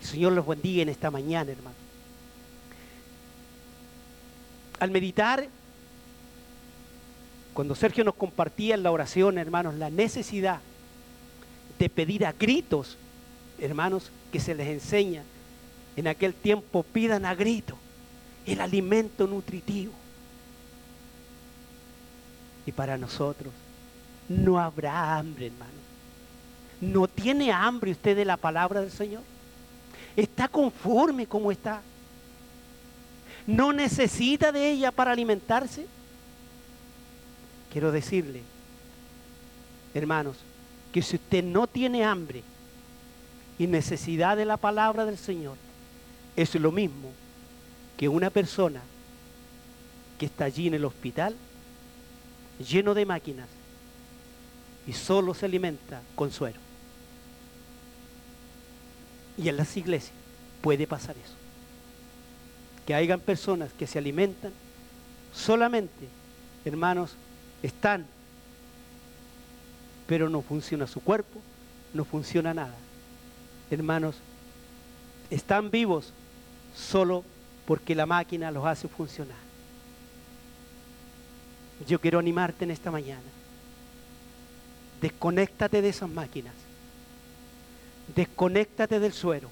El 0.00 0.06
Señor 0.06 0.32
los 0.32 0.46
bendiga 0.46 0.82
en 0.82 0.88
esta 0.88 1.10
mañana, 1.10 1.52
hermano. 1.52 1.76
Al 4.78 4.90
meditar 4.90 5.48
cuando 7.56 7.74
Sergio 7.74 8.04
nos 8.04 8.16
compartía 8.16 8.74
en 8.74 8.82
la 8.82 8.90
oración, 8.90 9.38
hermanos, 9.38 9.76
la 9.76 9.88
necesidad 9.88 10.60
de 11.78 11.88
pedir 11.88 12.26
a 12.26 12.32
gritos, 12.32 12.98
hermanos, 13.58 14.10
que 14.30 14.40
se 14.40 14.54
les 14.54 14.68
enseña 14.68 15.22
en 15.96 16.06
aquel 16.06 16.34
tiempo, 16.34 16.82
pidan 16.82 17.24
a 17.24 17.34
gritos 17.34 17.78
el 18.44 18.60
alimento 18.60 19.26
nutritivo. 19.26 19.94
Y 22.66 22.72
para 22.72 22.98
nosotros 22.98 23.54
no 24.28 24.58
habrá 24.58 25.16
hambre, 25.16 25.46
hermano. 25.46 25.72
¿No 26.82 27.08
tiene 27.08 27.52
hambre 27.52 27.92
usted 27.92 28.16
de 28.16 28.26
la 28.26 28.36
palabra 28.36 28.82
del 28.82 28.90
Señor? 28.90 29.22
¿Está 30.14 30.46
conforme 30.46 31.26
como 31.26 31.50
está? 31.50 31.80
¿No 33.46 33.72
necesita 33.72 34.52
de 34.52 34.72
ella 34.72 34.92
para 34.92 35.12
alimentarse? 35.12 35.95
Quiero 37.76 37.92
decirle, 37.92 38.40
hermanos, 39.92 40.38
que 40.94 41.02
si 41.02 41.16
usted 41.16 41.44
no 41.44 41.66
tiene 41.66 42.06
hambre 42.06 42.42
y 43.58 43.66
necesidad 43.66 44.38
de 44.38 44.46
la 44.46 44.56
palabra 44.56 45.04
del 45.04 45.18
Señor, 45.18 45.58
es 46.36 46.54
lo 46.54 46.72
mismo 46.72 47.10
que 47.98 48.08
una 48.08 48.30
persona 48.30 48.80
que 50.18 50.24
está 50.24 50.46
allí 50.46 50.68
en 50.68 50.72
el 50.72 50.86
hospital, 50.86 51.36
lleno 52.66 52.94
de 52.94 53.04
máquinas, 53.04 53.48
y 54.86 54.94
solo 54.94 55.34
se 55.34 55.44
alimenta 55.44 56.00
con 56.14 56.32
suero. 56.32 56.58
Y 59.36 59.50
en 59.50 59.56
las 59.58 59.76
iglesias 59.76 60.14
puede 60.62 60.86
pasar 60.86 61.14
eso. 61.22 61.34
Que 62.86 62.94
hayan 62.94 63.20
personas 63.20 63.70
que 63.74 63.86
se 63.86 63.98
alimentan 63.98 64.54
solamente, 65.34 66.08
hermanos, 66.64 67.16
están, 67.62 68.06
pero 70.06 70.28
no 70.28 70.42
funciona 70.42 70.86
su 70.86 71.00
cuerpo, 71.00 71.40
no 71.94 72.04
funciona 72.04 72.54
nada. 72.54 72.74
Hermanos, 73.70 74.16
están 75.30 75.70
vivos 75.70 76.12
solo 76.74 77.24
porque 77.66 77.94
la 77.94 78.06
máquina 78.06 78.50
los 78.50 78.64
hace 78.64 78.88
funcionar. 78.88 79.36
Yo 81.86 82.00
quiero 82.00 82.18
animarte 82.18 82.64
en 82.64 82.70
esta 82.70 82.90
mañana. 82.90 83.22
Desconéctate 85.00 85.82
de 85.82 85.88
esas 85.88 86.08
máquinas. 86.08 86.54
Desconéctate 88.14 88.98
del 89.00 89.12
suero. 89.12 89.50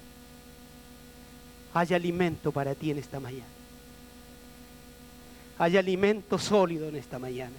Hay 1.73 1.93
alimento 1.93 2.51
para 2.51 2.73
ti 2.73 2.89
en 2.91 2.97
esta 2.97 3.19
mañana. 3.19 3.45
Hay 5.59 5.77
alimento 5.77 6.37
sólido 6.39 6.87
en 6.87 6.95
esta 6.95 7.19
mañana. 7.19 7.55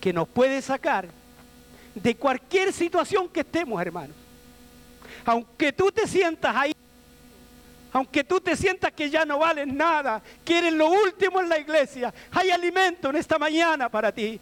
Que 0.00 0.12
nos 0.12 0.28
puede 0.28 0.62
sacar 0.62 1.08
de 1.94 2.14
cualquier 2.14 2.72
situación 2.72 3.28
que 3.28 3.40
estemos, 3.40 3.80
hermanos. 3.80 4.14
Aunque 5.24 5.72
tú 5.72 5.90
te 5.90 6.06
sientas 6.06 6.54
ahí, 6.54 6.72
aunque 7.92 8.22
tú 8.22 8.40
te 8.40 8.54
sientas 8.54 8.92
que 8.92 9.08
ya 9.08 9.24
no 9.24 9.38
vales 9.38 9.66
nada, 9.66 10.22
que 10.44 10.58
eres 10.58 10.74
lo 10.74 10.88
último 10.90 11.40
en 11.40 11.48
la 11.48 11.58
iglesia, 11.58 12.12
hay 12.30 12.50
alimento 12.50 13.08
en 13.10 13.16
esta 13.16 13.38
mañana 13.38 13.88
para 13.88 14.12
ti. 14.12 14.38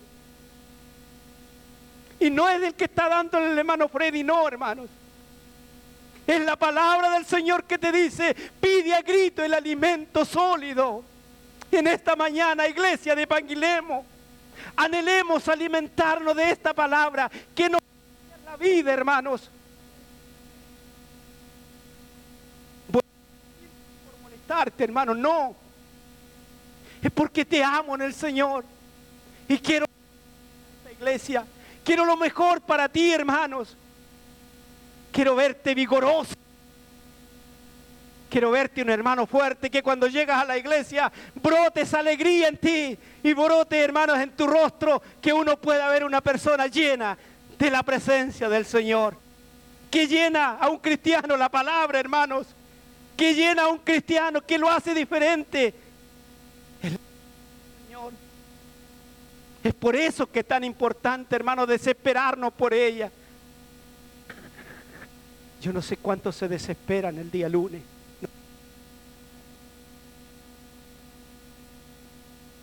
Y 2.18 2.30
no 2.30 2.48
es 2.48 2.62
el 2.62 2.74
que 2.74 2.84
está 2.84 3.08
dando 3.08 3.38
el 3.38 3.56
hermano 3.56 3.88
Freddy, 3.88 4.24
no, 4.24 4.46
hermanos. 4.48 4.88
Es 6.26 6.40
la 6.40 6.56
palabra 6.56 7.10
del 7.10 7.24
Señor 7.24 7.64
que 7.64 7.78
te 7.78 7.92
dice, 7.92 8.34
pide 8.60 8.94
a 8.94 9.02
grito 9.02 9.44
el 9.44 9.54
alimento 9.54 10.24
sólido. 10.24 11.04
En 11.70 11.86
esta 11.86 12.16
mañana, 12.16 12.66
iglesia 12.66 13.14
de 13.14 13.26
Panguilemo, 13.26 14.04
anhelemos 14.76 15.48
alimentarnos 15.48 16.36
de 16.36 16.50
esta 16.50 16.72
palabra 16.72 17.30
que 17.54 17.68
nos 17.68 17.80
la 18.44 18.56
vida, 18.56 18.92
hermanos. 18.92 19.50
hermano, 24.78 25.14
no. 25.14 25.54
Es 27.02 27.10
porque 27.10 27.44
te 27.44 27.62
amo 27.62 27.94
en 27.94 28.02
el 28.02 28.14
Señor. 28.14 28.64
Y 29.48 29.58
quiero 29.58 29.86
esta 30.78 30.92
iglesia. 30.92 31.44
Quiero 31.84 32.04
lo 32.04 32.16
mejor 32.16 32.60
para 32.60 32.88
ti, 32.88 33.12
hermanos. 33.12 33.76
Quiero 35.12 35.34
verte 35.34 35.74
vigoroso. 35.74 36.34
Quiero 38.34 38.50
verte 38.50 38.82
un 38.82 38.90
hermano 38.90 39.26
fuerte 39.26 39.70
que 39.70 39.80
cuando 39.80 40.08
llegas 40.08 40.42
a 40.42 40.44
la 40.44 40.58
iglesia 40.58 41.12
brotes 41.40 41.94
alegría 41.94 42.48
en 42.48 42.56
ti 42.56 42.98
y 43.22 43.32
brote, 43.32 43.78
hermanos, 43.78 44.18
en 44.18 44.32
tu 44.32 44.48
rostro 44.48 45.00
que 45.22 45.32
uno 45.32 45.56
pueda 45.56 45.88
ver 45.88 46.02
una 46.02 46.20
persona 46.20 46.66
llena 46.66 47.16
de 47.56 47.70
la 47.70 47.84
presencia 47.84 48.48
del 48.48 48.66
Señor. 48.66 49.16
Que 49.88 50.08
llena 50.08 50.56
a 50.56 50.68
un 50.68 50.78
cristiano 50.78 51.36
la 51.36 51.48
palabra, 51.48 52.00
hermanos 52.00 52.48
que 53.16 53.34
llena 53.36 53.62
a 53.62 53.68
un 53.68 53.78
cristiano, 53.78 54.40
que 54.40 54.58
lo 54.58 54.68
hace 54.68 54.94
diferente. 54.94 55.72
Es 59.62 59.74
por 59.74 59.94
eso 59.94 60.28
que 60.28 60.40
es 60.40 60.48
tan 60.48 60.64
importante, 60.64 61.36
hermano, 61.36 61.66
desesperarnos 61.66 62.52
por 62.52 62.74
ella. 62.74 63.12
Yo 65.62 65.72
no 65.72 65.80
sé 65.80 65.98
cuántos 65.98 66.34
se 66.34 66.48
desesperan 66.48 67.16
el 67.16 67.30
día 67.30 67.48
lunes. 67.48 67.93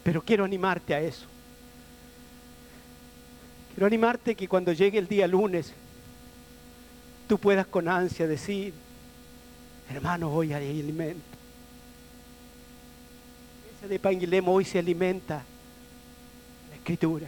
Pero 0.04 0.22
quiero 0.22 0.44
animarte 0.44 0.94
a 0.94 1.02
eso. 1.02 1.26
Quiero 3.74 3.88
animarte 3.88 4.36
que 4.36 4.48
cuando 4.48 4.74
llegue 4.74 4.98
el 4.98 5.08
día 5.08 5.28
lunes, 5.28 5.74
tú 7.28 7.38
puedas 7.38 7.68
con 7.68 7.88
ansia 7.88 8.28
decir, 8.28 8.74
Hermano, 9.94 10.32
hoy 10.32 10.54
hay 10.54 10.80
alimento. 10.80 11.22
Ese 13.78 13.90
de 13.90 14.00
Panguilemo 14.00 14.54
hoy 14.54 14.64
se 14.64 14.80
alimenta 14.80 15.44
la 16.70 16.76
escritura. 16.76 17.28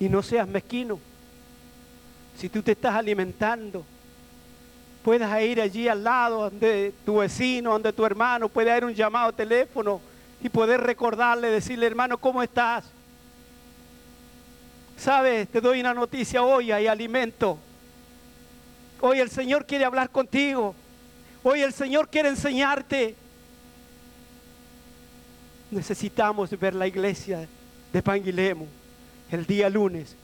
Y 0.00 0.08
no 0.08 0.20
seas 0.20 0.48
mezquino. 0.48 0.98
Si 2.36 2.48
tú 2.48 2.60
te 2.60 2.72
estás 2.72 2.96
alimentando, 2.96 3.84
puedas 5.04 5.40
ir 5.42 5.60
allí 5.60 5.86
al 5.86 6.02
lado 6.02 6.50
donde 6.50 6.92
tu 7.04 7.18
vecino, 7.18 7.72
donde 7.72 7.92
tu 7.92 8.04
hermano, 8.04 8.48
puede 8.48 8.72
haber 8.72 8.84
un 8.84 8.94
llamado 8.94 9.28
a 9.28 9.32
teléfono 9.32 10.00
y 10.42 10.48
poder 10.48 10.80
recordarle, 10.80 11.48
decirle, 11.48 11.86
hermano, 11.86 12.18
¿cómo 12.18 12.42
estás? 12.42 12.84
¿Sabes? 14.96 15.48
Te 15.48 15.60
doy 15.60 15.80
una 15.80 15.94
noticia 15.94 16.42
hoy, 16.42 16.72
hay 16.72 16.86
alimento. 16.86 17.58
Hoy 19.00 19.20
el 19.20 19.30
Señor 19.30 19.66
quiere 19.66 19.84
hablar 19.84 20.10
contigo. 20.10 20.74
Hoy 21.42 21.60
el 21.60 21.72
Señor 21.72 22.08
quiere 22.08 22.28
enseñarte. 22.28 23.14
Necesitamos 25.70 26.50
ver 26.58 26.74
la 26.74 26.86
iglesia 26.86 27.48
de 27.92 28.02
Panguilemo 28.02 28.66
el 29.30 29.46
día 29.46 29.68
lunes. 29.70 30.14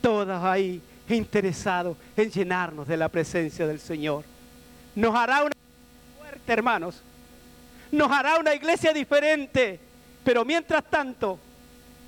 Todas 0.00 0.42
ahí 0.44 0.80
interesados 1.08 1.96
en 2.16 2.30
llenarnos 2.30 2.86
de 2.86 2.96
la 2.96 3.08
presencia 3.08 3.66
del 3.66 3.80
Señor. 3.80 4.24
Nos 4.94 5.14
hará 5.14 5.42
una 5.42 5.52
fuerte, 6.18 6.52
hermanos. 6.52 7.02
Nos 7.92 8.10
hará 8.10 8.38
una 8.38 8.54
iglesia 8.54 8.92
diferente. 8.92 9.80
Pero 10.24 10.44
mientras 10.44 10.84
tanto, 10.84 11.38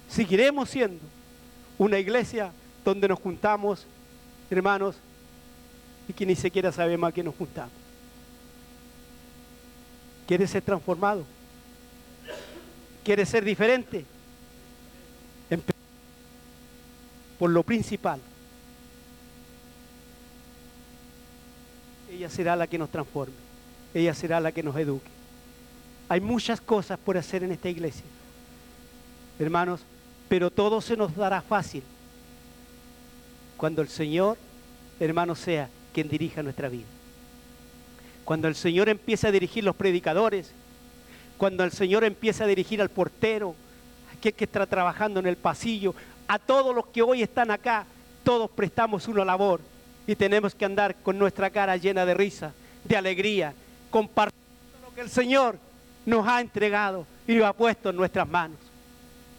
seguiremos 0.09 0.69
siendo 0.71 1.05
una 1.79 1.99
iglesia 1.99 2.51
donde 2.85 3.07
nos 3.07 3.21
juntamos, 3.21 3.87
hermanos, 4.51 4.97
y 6.09 6.13
que 6.13 6.27
ni 6.27 6.35
siquiera 6.35 6.73
sabemos 6.73 7.09
a 7.09 7.13
qué 7.13 7.23
nos 7.23 7.35
juntamos. 7.37 7.73
¿Quieres 10.27 10.51
ser 10.51 10.63
transformado? 10.63 11.25
¿Quieres 13.05 13.29
ser 13.29 13.45
diferente? 13.45 14.05
Por 17.39 17.51
lo 17.51 17.63
principal. 17.63 18.21
Ella 22.11 22.29
será 22.29 22.57
la 22.57 22.67
que 22.67 22.79
nos 22.79 22.91
transforme. 22.91 23.35
Ella 23.95 24.13
será 24.13 24.41
la 24.41 24.51
que 24.51 24.63
nos 24.63 24.77
eduque. 24.77 25.18
Hay 26.09 26.21
muchas 26.21 26.61
cosas 26.61 26.99
por 26.99 27.19
hacer 27.19 27.45
en 27.45 27.53
esta 27.53 27.69
iglesia. 27.69 28.05
Hermanos, 29.39 29.81
pero 30.29 30.51
todo 30.51 30.81
se 30.81 30.97
nos 30.97 31.15
dará 31.15 31.41
fácil 31.43 31.83
cuando 33.57 33.83
el 33.83 33.89
Señor, 33.89 34.39
hermano, 35.01 35.35
sea 35.35 35.69
quien 35.93 36.09
dirija 36.09 36.43
nuestra 36.43 36.69
vida. 36.69 36.87
Cuando 38.25 38.49
el 38.49 38.55
Señor 38.55 38.89
empieza 38.89 39.29
a 39.29 39.33
dirigir 39.33 39.65
los 39.65 39.75
predicadores, 39.75 40.53
cuando 41.37 41.65
el 41.65 41.73
Señor 41.73 42.05
empieza 42.05 42.45
a 42.45 42.47
dirigir 42.47 42.81
al 42.81 42.89
portero, 42.89 43.55
aquel 44.17 44.35
que 44.35 44.45
está 44.45 44.67
trabajando 44.67 45.21
en 45.21 45.27
el 45.27 45.37
pasillo, 45.37 45.95
a 46.27 46.39
todos 46.39 46.75
los 46.75 46.87
que 46.87 47.03
hoy 47.03 47.23
están 47.23 47.51
acá, 47.51 47.85
todos 48.23 48.51
prestamos 48.51 49.09
una 49.09 49.25
labor 49.25 49.61
y 50.07 50.15
tenemos 50.15 50.55
que 50.55 50.65
andar 50.65 50.95
con 50.97 51.19
nuestra 51.19 51.51
cara 51.51 51.77
llena 51.77 52.05
de 52.05 52.15
risa, 52.15 52.53
de 52.85 52.97
alegría, 52.97 53.55
compartiendo 53.91 54.89
lo 54.89 54.95
que 54.95 55.01
el 55.01 55.11
Señor 55.11 55.59
nos 56.09 56.27
ha 56.27 56.41
entregado 56.41 57.07
y 57.27 57.35
lo 57.35 57.47
ha 57.47 57.53
puesto 57.53 57.91
en 57.91 57.97
nuestras 57.97 58.27
manos. 58.29 58.59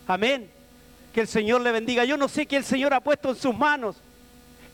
Amén. 0.07 0.49
Que 1.13 1.21
el 1.21 1.27
Señor 1.27 1.61
le 1.61 1.71
bendiga. 1.71 2.05
Yo 2.05 2.15
no 2.15 2.27
sé 2.27 2.45
qué 2.45 2.57
el 2.57 2.63
Señor 2.63 2.93
ha 2.93 2.99
puesto 2.99 3.29
en 3.29 3.35
sus 3.35 3.57
manos 3.57 3.95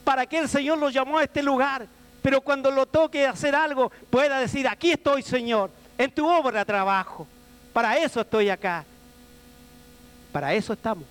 para 0.04 0.26
que 0.26 0.38
el 0.38 0.48
Señor 0.48 0.78
lo 0.78 0.90
llamó 0.90 1.18
a 1.18 1.24
este 1.24 1.42
lugar. 1.42 1.86
Pero 2.20 2.40
cuando 2.40 2.70
lo 2.70 2.86
toque 2.86 3.26
hacer 3.26 3.54
algo, 3.54 3.90
pueda 4.10 4.38
decir, 4.38 4.68
aquí 4.68 4.92
estoy, 4.92 5.22
Señor, 5.22 5.70
en 5.96 6.10
tu 6.10 6.28
obra 6.28 6.64
trabajo. 6.64 7.26
Para 7.72 7.96
eso 7.96 8.20
estoy 8.20 8.50
acá. 8.50 8.84
Para 10.32 10.52
eso 10.52 10.74
estamos, 10.74 11.04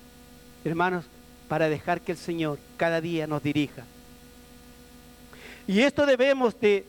hermanos, 0.63 1.05
para 1.47 1.67
dejar 1.67 2.01
que 2.01 2.11
el 2.11 2.17
Señor 2.17 2.59
cada 2.77 3.01
día 3.01 3.25
nos 3.25 3.41
dirija. 3.41 3.83
Y 5.67 5.81
esto 5.81 6.05
debemos 6.05 6.59
de 6.59 6.85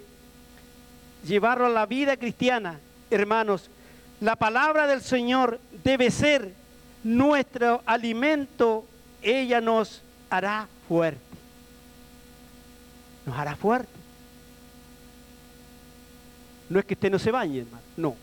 llevarlo 1.24 1.66
a 1.66 1.70
la 1.70 1.86
vida 1.86 2.18
cristiana, 2.18 2.78
hermanos. 3.10 3.70
La 4.20 4.36
palabra 4.36 4.86
del 4.86 5.02
Señor 5.02 5.60
debe 5.84 6.10
ser 6.10 6.52
nuestro 7.04 7.82
alimento. 7.86 8.84
Ella 9.22 9.60
nos 9.60 10.02
hará 10.30 10.68
fuerte 10.88 11.26
nos 13.26 13.36
hará 13.36 13.56
fuerte. 13.56 13.90
No 16.70 16.78
es 16.78 16.84
que 16.84 16.94
usted 16.94 17.10
no 17.10 17.18
se 17.18 17.30
bañe, 17.30 17.60
hermano, 17.60 17.82
no. 17.96 18.16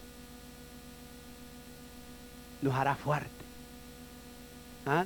Nos 2.61 2.73
hará 2.73 2.95
fuerte. 2.95 3.29
¿Ah? 4.85 5.05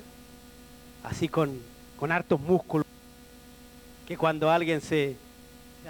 Así 1.02 1.28
con, 1.28 1.60
con 1.98 2.10
hartos 2.12 2.40
músculos. 2.40 2.86
Que 4.06 4.16
cuando 4.16 4.50
alguien 4.50 4.80
se, 4.80 5.16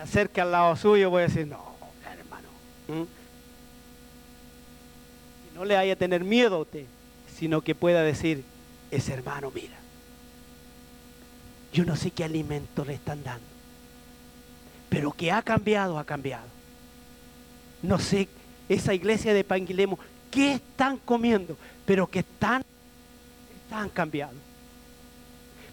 acerca 0.03 0.43
al 0.43 0.51
lado 0.51 0.75
suyo, 0.77 1.11
voy 1.11 1.21
a 1.21 1.27
decir, 1.27 1.47
no, 1.47 1.63
hermano. 2.05 3.07
No 5.59 5.64
le 5.64 5.77
haya 5.77 5.97
tener 5.97 6.23
miedo 6.23 6.55
a 6.55 6.61
usted, 6.61 6.85
sino 7.37 7.62
que 7.62 7.75
pueda 7.75 8.03
decir, 8.03 8.44
ese 8.92 9.12
hermano, 9.12 9.51
mira, 9.53 9.75
yo 11.73 11.85
no 11.85 11.97
sé 11.97 12.12
qué 12.12 12.23
alimento 12.23 12.85
le 12.85 12.94
están 12.94 13.25
dando, 13.25 13.44
pero 14.88 15.11
que 15.11 15.33
ha 15.33 15.42
cambiado, 15.42 15.99
ha 15.99 16.05
cambiado. 16.05 16.47
No 17.83 17.99
sé, 17.99 18.29
esa 18.68 18.94
iglesia 18.94 19.35
de 19.35 19.42
Panguilemo, 19.42 19.99
¿qué 20.31 20.53
están 20.53 20.97
comiendo? 20.99 21.57
Pero 21.85 22.07
que 22.07 22.21
están, 22.21 22.62
están 23.64 23.88
cambiados. 23.88 24.37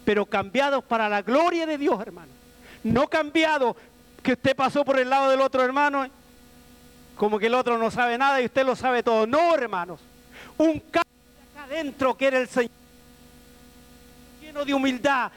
Pero 0.04 0.26
cambiados 0.26 0.82
para 0.82 1.08
la 1.08 1.22
gloria 1.22 1.64
de 1.64 1.78
Dios, 1.78 2.00
hermano. 2.00 2.32
No 2.82 3.06
cambiados 3.06 3.76
que 4.20 4.32
usted 4.32 4.56
pasó 4.56 4.84
por 4.84 4.98
el 4.98 5.08
lado 5.08 5.30
del 5.30 5.40
otro 5.40 5.62
hermano, 5.62 6.08
como 7.16 7.38
que 7.38 7.46
el 7.46 7.54
otro 7.54 7.78
no 7.78 7.90
sabe 7.90 8.18
nada 8.18 8.40
y 8.40 8.46
usted 8.46 8.64
lo 8.64 8.76
sabe 8.76 9.02
todo. 9.02 9.26
No, 9.26 9.54
hermanos. 9.54 10.00
Un 10.58 10.80
cambio 10.80 11.12
acá 11.52 11.64
adentro 11.64 12.16
que 12.16 12.26
era 12.26 12.38
el 12.38 12.48
Señor. 12.48 12.70
Lleno 14.40 14.64
de 14.64 14.74
humildad, 14.74 15.32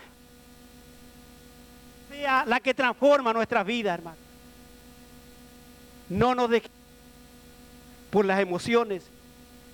la 2.45 2.59
que 2.59 2.73
transforma 2.73 3.33
nuestras 3.33 3.65
vidas, 3.65 3.97
hermano. 3.97 4.17
No 6.09 6.35
nos 6.35 6.49
dejemos 6.49 6.77
por 8.09 8.25
las 8.25 8.39
emociones 8.39 9.03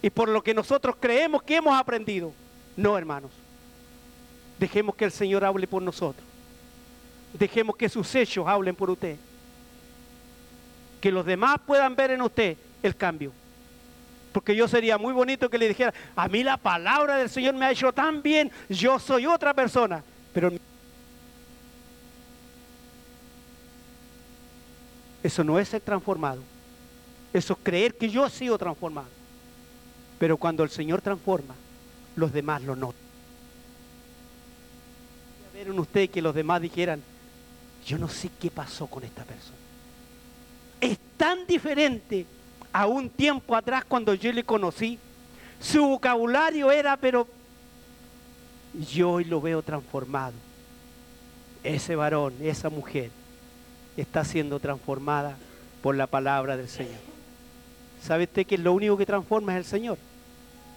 y 0.02 0.10
por 0.10 0.30
lo 0.30 0.44
que 0.44 0.54
nosotros 0.54 0.96
creemos 1.00 1.42
que 1.44 1.56
hemos 1.56 1.78
aprendido. 1.78 2.34
No, 2.78 2.98
hermanos. 2.98 3.32
Dejemos 4.60 4.96
que 4.96 5.06
el 5.06 5.12
Señor 5.12 5.44
hable 5.44 5.68
por 5.68 5.82
nosotros. 5.82 6.26
Dejemos 7.34 7.76
que 7.76 7.90
sus 7.90 8.14
hechos 8.16 8.48
hablen 8.48 8.76
por 8.76 8.90
usted. 8.90 9.18
Que 11.06 11.12
los 11.12 11.24
demás 11.24 11.60
puedan 11.64 11.96
ver 11.96 12.10
en 12.10 12.22
usted 12.24 12.58
el 12.82 12.96
cambio. 12.96 13.32
Porque 14.32 14.56
yo 14.56 14.68
sería 14.68 14.98
muy 14.98 15.14
bonito 15.14 15.52
que 15.52 15.60
le 15.60 15.68
dijera, 15.68 15.94
a 16.16 16.28
mí 16.28 16.44
la 16.44 16.58
palabra 16.58 17.18
del 17.18 17.30
Señor 17.30 17.54
me 17.54 17.64
ha 17.64 17.72
hecho 17.72 17.94
tan 17.94 18.24
bien, 18.24 18.52
yo 18.70 18.98
soy 18.98 19.28
otra 19.28 19.54
persona. 19.54 20.04
Pero 20.34 20.52
Eso 25.22 25.44
no 25.44 25.60
es 25.60 25.70
ser 25.70 25.82
transformado. 25.82 26.42
Eso 27.32 27.54
es 27.54 27.60
creer 27.62 27.94
que 27.94 28.10
yo 28.10 28.26
he 28.26 28.30
sido 28.32 28.58
transformado. 28.58 29.10
Pero 30.18 30.38
cuando 30.38 30.64
el 30.64 30.72
Señor 30.72 31.04
transforma, 31.04 31.54
los 32.16 32.34
demás 32.34 32.64
lo 32.64 32.76
notan. 32.76 33.00
Ver 35.54 35.68
en 35.68 35.78
usted 35.78 36.10
que 36.10 36.24
los 36.24 36.34
demás 36.34 36.64
dijeran, 36.64 37.00
yo 37.86 38.00
no 38.00 38.10
sé 38.10 38.32
qué 38.40 38.50
pasó 38.50 38.88
con 38.88 39.04
esta 39.04 39.24
persona. 39.24 39.65
Es 40.82 40.98
tan 41.18 41.46
diferente 41.48 42.26
a 42.72 42.88
un 42.88 43.10
tiempo 43.10 43.56
atrás 43.56 43.86
cuando 43.86 44.14
yo 44.14 44.32
le 44.32 44.44
conocí. 44.44 45.00
Su 45.60 45.88
vocabulario 45.88 46.72
era, 46.72 46.98
pero 46.98 47.28
yo 48.92 49.12
hoy 49.12 49.24
lo 49.24 49.40
veo 49.42 49.62
transformado. 49.62 50.34
Ese 51.64 51.96
varón, 51.96 52.34
esa 52.42 52.70
mujer, 52.70 53.10
está 53.98 54.24
siendo 54.26 54.60
transformada 54.60 55.38
por 55.82 55.96
la 55.96 56.08
palabra 56.08 56.58
del 56.58 56.68
Señor. 56.68 57.00
¿Sabe 58.02 58.26
usted 58.26 58.46
que 58.46 58.58
lo 58.58 58.74
único 58.74 58.98
que 58.98 59.06
transforma 59.06 59.54
es 59.54 59.60
el 59.60 59.66
Señor? 59.66 59.98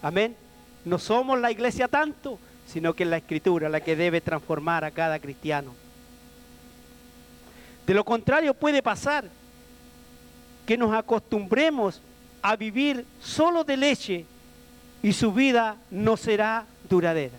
Amén. 0.00 0.36
No 0.84 0.98
somos 0.98 1.38
la 1.38 1.50
iglesia 1.50 1.88
tanto, 1.88 2.38
sino 2.66 2.94
que 2.94 3.02
es 3.02 3.08
la 3.08 3.16
escritura 3.16 3.68
la 3.68 3.80
que 3.80 3.96
debe 3.96 4.20
transformar 4.20 4.84
a 4.84 4.90
cada 4.90 5.18
cristiano. 5.18 5.74
De 7.86 7.94
lo 7.94 8.04
contrario 8.04 8.54
puede 8.54 8.82
pasar 8.82 9.24
que 10.68 10.76
nos 10.76 10.92
acostumbremos 10.92 12.02
a 12.42 12.54
vivir 12.54 13.06
solo 13.22 13.64
de 13.64 13.74
leche 13.74 14.26
y 15.02 15.14
su 15.14 15.32
vida 15.32 15.78
no 15.90 16.18
será 16.18 16.66
duradera. 16.90 17.38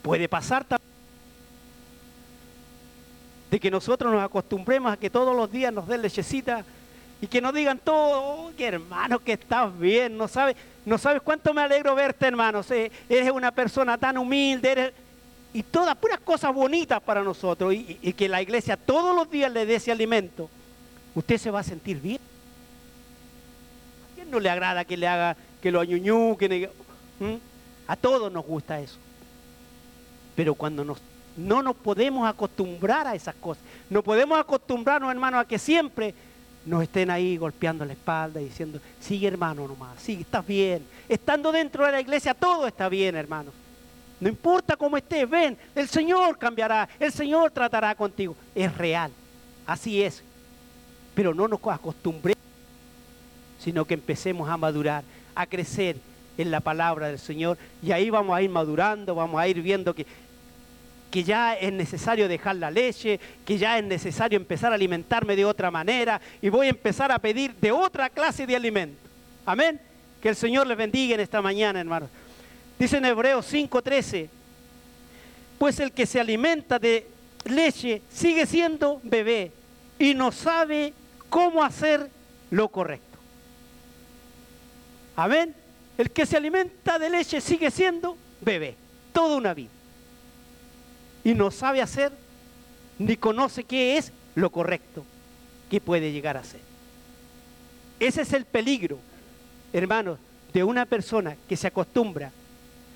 Puede 0.00 0.28
pasar 0.28 0.62
también 0.62 0.88
de 3.50 3.58
que 3.58 3.68
nosotros 3.68 4.12
nos 4.12 4.22
acostumbremos 4.22 4.92
a 4.92 4.96
que 4.96 5.10
todos 5.10 5.34
los 5.34 5.50
días 5.50 5.72
nos 5.72 5.88
den 5.88 6.02
lechecita 6.02 6.64
y 7.20 7.26
que 7.26 7.40
nos 7.40 7.52
digan 7.52 7.80
todo, 7.82 8.52
hermano, 8.56 9.18
que 9.18 9.32
estás 9.32 9.76
bien, 9.76 10.16
no 10.16 10.28
sabes, 10.28 10.54
no 10.86 10.98
sabes 10.98 11.20
cuánto 11.20 11.52
me 11.52 11.62
alegro 11.62 11.96
verte, 11.96 12.28
hermano, 12.28 12.60
eres 13.08 13.32
una 13.32 13.50
persona 13.50 13.98
tan 13.98 14.18
humilde, 14.18 14.94
y 15.52 15.64
todas 15.64 15.96
puras 15.96 16.20
cosas 16.20 16.54
bonitas 16.54 17.00
para 17.02 17.24
nosotros, 17.24 17.74
y, 17.74 18.12
que 18.12 18.28
la 18.28 18.40
iglesia 18.40 18.76
todos 18.76 19.16
los 19.16 19.28
días 19.28 19.50
le 19.50 19.66
dé 19.66 19.74
ese 19.74 19.90
alimento, 19.90 20.48
usted 21.18 21.38
se 21.38 21.50
va 21.50 21.60
a 21.60 21.64
sentir 21.64 22.00
bien. 22.00 22.20
¿A 24.04 24.14
quién 24.14 24.30
no 24.30 24.40
le 24.40 24.50
agrada 24.50 24.84
que 24.84 24.96
le 24.96 25.06
haga, 25.06 25.36
que 25.60 25.70
lo 25.70 25.80
añuñú, 25.80 26.36
que 26.38 26.70
¿Mm? 27.20 27.34
a 27.86 27.96
todos 27.96 28.32
nos 28.32 28.44
gusta 28.44 28.80
eso. 28.80 28.98
Pero 30.36 30.54
cuando 30.54 30.84
nos 30.84 31.00
no 31.38 31.62
nos 31.62 31.76
podemos 31.76 32.28
acostumbrar 32.28 33.06
a 33.06 33.14
esas 33.14 33.34
cosas. 33.36 33.62
No 33.88 34.02
podemos 34.02 34.38
acostumbrarnos, 34.38 35.10
hermano, 35.10 35.38
a 35.38 35.46
que 35.46 35.58
siempre 35.58 36.12
nos 36.66 36.82
estén 36.82 37.10
ahí 37.10 37.36
golpeando 37.36 37.84
la 37.84 37.92
espalda 37.92 38.40
y 38.40 38.46
diciendo, 38.46 38.80
sigue 39.00 39.28
hermano 39.28 39.66
nomás, 39.66 40.00
sigue, 40.02 40.22
estás 40.22 40.44
bien. 40.46 40.84
Estando 41.08 41.52
dentro 41.52 41.86
de 41.86 41.92
la 41.92 42.00
iglesia 42.00 42.34
todo 42.34 42.66
está 42.66 42.88
bien, 42.88 43.14
hermano. 43.14 43.52
No 44.20 44.28
importa 44.28 44.76
cómo 44.76 44.96
estés, 44.96 45.30
ven, 45.30 45.56
el 45.76 45.88
Señor 45.88 46.36
cambiará, 46.38 46.88
el 46.98 47.12
Señor 47.12 47.52
tratará 47.52 47.94
contigo. 47.94 48.34
Es 48.54 48.76
real, 48.76 49.12
así 49.64 50.02
es. 50.02 50.24
Pero 51.18 51.34
no 51.34 51.48
nos 51.48 51.58
acostumbremos, 51.66 52.38
sino 53.58 53.84
que 53.84 53.94
empecemos 53.94 54.48
a 54.48 54.56
madurar, 54.56 55.02
a 55.34 55.46
crecer 55.46 55.96
en 56.36 56.52
la 56.52 56.60
palabra 56.60 57.08
del 57.08 57.18
Señor. 57.18 57.58
Y 57.82 57.90
ahí 57.90 58.08
vamos 58.08 58.36
a 58.36 58.40
ir 58.40 58.48
madurando, 58.48 59.16
vamos 59.16 59.40
a 59.40 59.48
ir 59.48 59.60
viendo 59.60 59.92
que 59.92 60.06
que 61.10 61.24
ya 61.24 61.54
es 61.54 61.72
necesario 61.72 62.28
dejar 62.28 62.54
la 62.54 62.70
leche, 62.70 63.18
que 63.44 63.58
ya 63.58 63.78
es 63.78 63.84
necesario 63.84 64.36
empezar 64.36 64.70
a 64.70 64.76
alimentarme 64.76 65.34
de 65.34 65.44
otra 65.44 65.72
manera 65.72 66.20
y 66.40 66.50
voy 66.50 66.68
a 66.68 66.70
empezar 66.70 67.10
a 67.10 67.18
pedir 67.18 67.52
de 67.56 67.72
otra 67.72 68.08
clase 68.10 68.46
de 68.46 68.54
alimento. 68.54 69.00
Amén. 69.44 69.80
Que 70.22 70.28
el 70.28 70.36
Señor 70.36 70.68
les 70.68 70.78
bendiga 70.78 71.16
en 71.16 71.20
esta 71.20 71.42
mañana, 71.42 71.80
hermanos. 71.80 72.10
Dice 72.78 72.98
en 72.98 73.06
Hebreos 73.06 73.44
5:13, 73.52 74.28
pues 75.58 75.80
el 75.80 75.90
que 75.90 76.06
se 76.06 76.20
alimenta 76.20 76.78
de 76.78 77.08
leche 77.44 78.02
sigue 78.08 78.46
siendo 78.46 79.00
bebé 79.02 79.50
y 79.98 80.14
no 80.14 80.30
sabe 80.30 80.92
cómo 81.30 81.62
hacer 81.62 82.10
lo 82.50 82.68
correcto. 82.68 83.18
Amén. 85.16 85.54
El 85.96 86.10
que 86.10 86.26
se 86.26 86.36
alimenta 86.36 86.98
de 86.98 87.10
leche 87.10 87.40
sigue 87.40 87.70
siendo 87.70 88.16
bebé, 88.40 88.76
toda 89.12 89.36
una 89.36 89.52
vida 89.52 89.70
y 91.24 91.34
no 91.34 91.50
sabe 91.50 91.82
hacer 91.82 92.12
ni 92.98 93.16
conoce 93.16 93.64
qué 93.64 93.98
es 93.98 94.12
lo 94.34 94.50
correcto 94.50 95.04
que 95.70 95.80
puede 95.80 96.12
llegar 96.12 96.36
a 96.36 96.44
ser. 96.44 96.60
Ese 98.00 98.22
es 98.22 98.32
el 98.32 98.44
peligro, 98.44 98.98
hermanos, 99.72 100.18
de 100.52 100.64
una 100.64 100.86
persona 100.86 101.36
que 101.48 101.56
se 101.56 101.66
acostumbra 101.66 102.32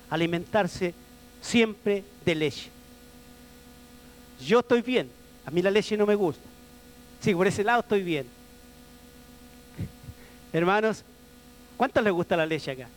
a 0.09 0.15
alimentarse 0.15 0.93
siempre 1.41 2.03
de 2.25 2.35
leche. 2.35 2.69
Yo 4.43 4.61
estoy 4.61 4.81
bien, 4.81 5.09
a 5.45 5.51
mí 5.51 5.61
la 5.61 5.69
leche 5.71 5.95
no 5.97 6.05
me 6.05 6.15
gusta. 6.15 6.52
Sí, 7.23 7.33
por 7.33 7.47
ese 7.47 7.63
lado 7.63 7.79
estoy 7.79 8.03
bien. 8.03 8.27
Hermanos, 10.51 11.05
¿cuántos 11.77 12.03
les 12.03 12.11
gusta 12.11 12.35
la 12.35 12.45
leche 12.45 12.71
acá? 12.71 12.89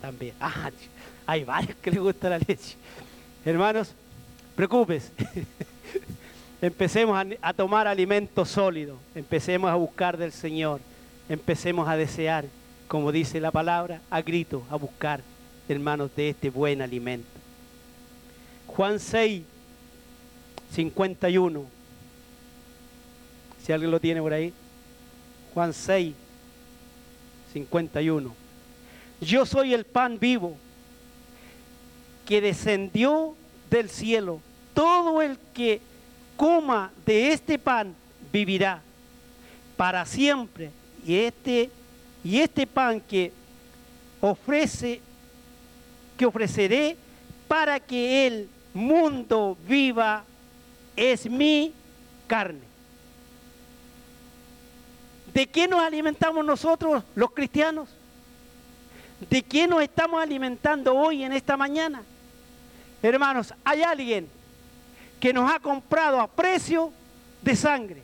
También. 0.00 0.32
Ah, 0.38 0.70
hay 1.26 1.42
varios 1.42 1.76
que 1.78 1.90
les 1.90 1.98
gusta 1.98 2.30
la 2.30 2.38
leche. 2.38 2.76
Hermanos, 3.44 3.92
preocupes. 4.54 5.10
empecemos 6.62 7.20
a, 7.42 7.52
tomar 7.52 7.88
alimento 7.88 8.44
sólido, 8.44 8.96
empecemos 9.12 9.68
a 9.70 9.74
buscar 9.74 10.16
del 10.16 10.30
Señor, 10.30 10.80
empecemos 11.28 11.88
a 11.88 11.96
desear, 11.96 12.44
como 12.86 13.10
dice 13.10 13.40
la 13.40 13.50
palabra, 13.50 14.00
a 14.08 14.22
grito, 14.22 14.62
a 14.70 14.76
buscar, 14.76 15.20
hermanos, 15.68 16.10
de 16.14 16.30
este 16.30 16.48
buen 16.48 16.80
alimento. 16.80 17.28
Juan 18.68 19.00
6, 19.00 19.42
51. 20.72 21.77
Si 23.68 23.72
alguien 23.74 23.90
lo 23.90 24.00
tiene 24.00 24.22
por 24.22 24.32
ahí. 24.32 24.50
Juan 25.52 25.74
6, 25.74 26.14
51. 27.52 28.34
Yo 29.20 29.44
soy 29.44 29.74
el 29.74 29.84
pan 29.84 30.18
vivo 30.18 30.56
que 32.24 32.40
descendió 32.40 33.34
del 33.68 33.90
cielo. 33.90 34.40
Todo 34.72 35.20
el 35.20 35.36
que 35.52 35.82
coma 36.34 36.90
de 37.04 37.30
este 37.32 37.58
pan 37.58 37.94
vivirá. 38.32 38.80
para 39.76 40.06
siempre. 40.06 40.70
Y 41.06 41.16
este, 41.16 41.68
y 42.24 42.38
este 42.38 42.66
pan 42.66 43.02
que 43.02 43.32
ofrece, 44.22 45.02
que 46.16 46.24
ofreceré 46.24 46.96
para 47.46 47.78
que 47.78 48.26
el 48.26 48.48
mundo 48.72 49.58
viva, 49.68 50.24
es 50.96 51.28
mi 51.28 51.74
carne. 52.26 52.67
¿De 55.32 55.46
qué 55.46 55.68
nos 55.68 55.80
alimentamos 55.80 56.44
nosotros 56.44 57.02
los 57.14 57.30
cristianos? 57.32 57.88
¿De 59.28 59.42
qué 59.42 59.66
nos 59.66 59.82
estamos 59.82 60.22
alimentando 60.22 60.94
hoy 60.94 61.24
en 61.24 61.32
esta 61.32 61.56
mañana? 61.56 62.02
Hermanos, 63.02 63.52
hay 63.64 63.82
alguien 63.82 64.28
que 65.20 65.32
nos 65.32 65.50
ha 65.50 65.58
comprado 65.58 66.20
a 66.20 66.28
precio 66.28 66.92
de 67.42 67.56
sangre. 67.56 68.02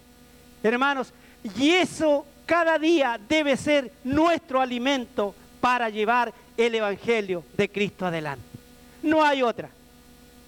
Hermanos, 0.62 1.12
y 1.56 1.70
eso 1.70 2.26
cada 2.46 2.78
día 2.78 3.18
debe 3.28 3.56
ser 3.56 3.92
nuestro 4.02 4.60
alimento 4.60 5.34
para 5.60 5.88
llevar 5.88 6.32
el 6.56 6.74
Evangelio 6.74 7.44
de 7.56 7.68
Cristo 7.68 8.06
adelante. 8.06 8.44
No 9.02 9.24
hay 9.24 9.42
otra. 9.42 9.70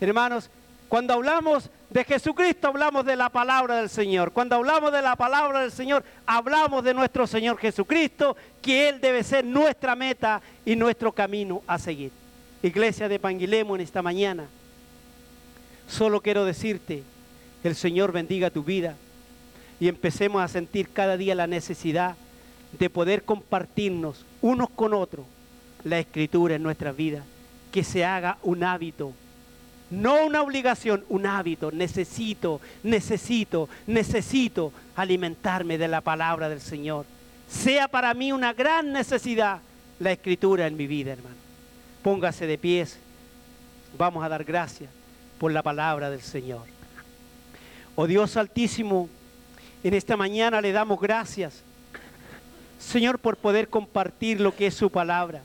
Hermanos, 0.00 0.50
cuando 0.88 1.14
hablamos 1.14 1.70
de 1.96 2.04
Jesucristo 2.04 2.68
hablamos 2.68 3.06
de 3.06 3.16
la 3.16 3.30
palabra 3.30 3.76
del 3.76 3.88
Señor. 3.88 4.30
Cuando 4.30 4.56
hablamos 4.56 4.92
de 4.92 5.00
la 5.00 5.16
palabra 5.16 5.62
del 5.62 5.72
Señor, 5.72 6.04
hablamos 6.26 6.84
de 6.84 6.92
nuestro 6.92 7.26
Señor 7.26 7.56
Jesucristo, 7.56 8.36
que 8.60 8.90
Él 8.90 9.00
debe 9.00 9.24
ser 9.24 9.46
nuestra 9.46 9.96
meta 9.96 10.42
y 10.66 10.76
nuestro 10.76 11.10
camino 11.12 11.62
a 11.66 11.78
seguir. 11.78 12.10
Iglesia 12.62 13.08
de 13.08 13.18
Panguilemo 13.18 13.74
en 13.74 13.80
esta 13.80 14.02
mañana, 14.02 14.44
solo 15.88 16.20
quiero 16.20 16.44
decirte, 16.44 17.02
el 17.64 17.74
Señor 17.74 18.12
bendiga 18.12 18.50
tu 18.50 18.62
vida 18.62 18.94
y 19.80 19.88
empecemos 19.88 20.42
a 20.42 20.48
sentir 20.48 20.90
cada 20.90 21.16
día 21.16 21.34
la 21.34 21.46
necesidad 21.46 22.14
de 22.78 22.90
poder 22.90 23.22
compartirnos 23.22 24.26
unos 24.42 24.68
con 24.68 24.92
otros 24.92 25.24
la 25.82 25.98
escritura 25.98 26.56
en 26.56 26.62
nuestra 26.62 26.92
vida, 26.92 27.22
que 27.72 27.82
se 27.82 28.04
haga 28.04 28.36
un 28.42 28.64
hábito 28.64 29.14
no 29.90 30.26
una 30.26 30.42
obligación, 30.42 31.04
un 31.08 31.26
hábito. 31.26 31.70
Necesito, 31.70 32.60
necesito, 32.82 33.68
necesito 33.86 34.72
alimentarme 34.96 35.78
de 35.78 35.88
la 35.88 36.00
palabra 36.00 36.48
del 36.48 36.60
Señor. 36.60 37.06
Sea 37.48 37.88
para 37.88 38.12
mí 38.14 38.32
una 38.32 38.52
gran 38.52 38.92
necesidad 38.92 39.60
la 40.00 40.12
escritura 40.12 40.66
en 40.66 40.76
mi 40.76 40.86
vida, 40.86 41.12
hermano. 41.12 41.36
Póngase 42.02 42.46
de 42.46 42.58
pies. 42.58 42.98
Vamos 43.96 44.24
a 44.24 44.28
dar 44.28 44.44
gracias 44.44 44.90
por 45.38 45.52
la 45.52 45.62
palabra 45.62 46.10
del 46.10 46.20
Señor. 46.20 46.64
Oh 47.94 48.06
Dios 48.06 48.36
Altísimo, 48.36 49.08
en 49.82 49.94
esta 49.94 50.16
mañana 50.16 50.60
le 50.60 50.72
damos 50.72 51.00
gracias, 51.00 51.62
Señor, 52.78 53.18
por 53.18 53.36
poder 53.36 53.68
compartir 53.68 54.40
lo 54.40 54.54
que 54.54 54.66
es 54.66 54.74
su 54.74 54.90
palabra. 54.90 55.40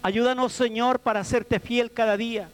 Ayúdanos, 0.00 0.52
Señor, 0.52 1.00
para 1.00 1.20
hacerte 1.20 1.58
fiel 1.58 1.90
cada 1.90 2.16
día 2.16 2.48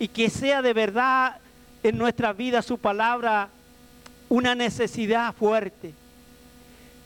y 0.00 0.08
que 0.08 0.30
sea 0.30 0.62
de 0.62 0.72
verdad 0.72 1.36
en 1.82 1.98
nuestra 1.98 2.32
vida 2.32 2.62
su 2.62 2.78
palabra 2.78 3.50
una 4.30 4.54
necesidad 4.54 5.34
fuerte. 5.34 5.92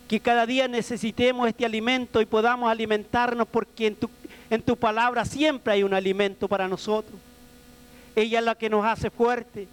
Que 0.09 0.21
cada 0.21 0.47
día 0.47 0.69
necesitemos 0.69 1.49
este 1.49 1.67
alimento 1.67 2.21
y 2.21 2.27
podamos 2.27 2.71
alimentarnos 2.71 3.49
porque 3.49 3.89
en 3.89 3.97
tu, 3.97 4.09
en 4.49 4.63
tu 4.63 4.77
palabra 4.77 5.25
siempre 5.25 5.73
hay 5.73 5.83
un 5.83 5.93
alimento 5.93 6.47
para 6.47 6.69
nosotros. 6.69 7.19
Ella 8.15 8.39
es 8.39 8.45
la 8.45 8.55
que 8.55 8.71
nos 8.71 8.87
hace 8.87 9.11
fuerte. 9.11 9.67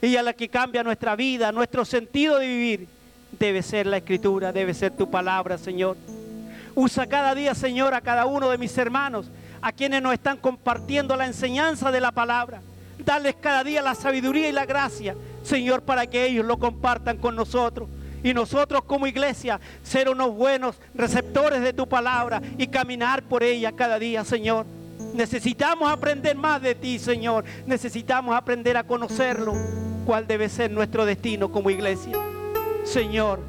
Ella 0.00 0.20
es 0.20 0.24
la 0.24 0.32
que 0.32 0.48
cambia 0.48 0.84
nuestra 0.84 1.16
vida, 1.16 1.50
nuestro 1.50 1.84
sentido 1.84 2.38
de 2.38 2.46
vivir. 2.46 2.88
Debe 3.36 3.60
ser 3.62 3.88
la 3.88 3.96
escritura, 3.96 4.52
debe 4.52 4.72
ser 4.72 4.92
tu 4.92 5.10
palabra, 5.10 5.58
Señor. 5.58 5.96
Usa 6.76 7.08
cada 7.08 7.34
día, 7.34 7.56
Señor, 7.56 7.92
a 7.92 8.00
cada 8.00 8.26
uno 8.26 8.50
de 8.50 8.58
mis 8.58 8.78
hermanos, 8.78 9.28
a 9.60 9.72
quienes 9.72 10.02
nos 10.02 10.12
están 10.12 10.36
compartiendo 10.36 11.16
la 11.16 11.26
enseñanza 11.26 11.90
de 11.90 12.00
la 12.00 12.12
palabra 12.12 12.60
darles 13.08 13.36
cada 13.40 13.64
día 13.64 13.82
la 13.82 13.94
sabiduría 13.94 14.48
y 14.48 14.52
la 14.52 14.66
gracia, 14.66 15.16
Señor, 15.42 15.82
para 15.82 16.06
que 16.06 16.26
ellos 16.26 16.44
lo 16.44 16.58
compartan 16.58 17.16
con 17.16 17.34
nosotros. 17.34 17.88
Y 18.22 18.34
nosotros 18.34 18.82
como 18.84 19.06
iglesia 19.06 19.60
ser 19.82 20.08
unos 20.08 20.34
buenos 20.34 20.76
receptores 20.94 21.62
de 21.62 21.72
tu 21.72 21.88
palabra 21.88 22.42
y 22.58 22.66
caminar 22.66 23.22
por 23.22 23.42
ella 23.42 23.72
cada 23.72 23.98
día, 23.98 24.24
Señor. 24.24 24.66
Necesitamos 25.14 25.90
aprender 25.90 26.36
más 26.36 26.60
de 26.60 26.74
ti, 26.74 26.98
Señor. 26.98 27.44
Necesitamos 27.66 28.36
aprender 28.36 28.76
a 28.76 28.84
conocerlo, 28.84 29.54
cuál 30.04 30.26
debe 30.26 30.48
ser 30.48 30.70
nuestro 30.70 31.06
destino 31.06 31.50
como 31.50 31.70
iglesia. 31.70 32.12
Señor, 32.84 33.40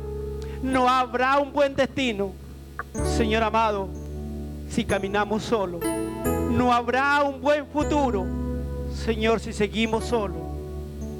no 0.62 0.88
habrá 0.88 1.38
un 1.40 1.52
buen 1.52 1.76
destino, 1.76 2.32
Señor 3.18 3.44
amado, 3.44 3.90
si 4.70 4.86
caminamos 4.86 5.44
solo. 5.44 5.80
No 6.60 6.74
habrá 6.74 7.24
un 7.24 7.42
buen 7.42 7.66
futuro 7.68 8.28
Señor, 8.94 9.40
si 9.40 9.54
seguimos 9.54 10.06
solos, 10.06 10.42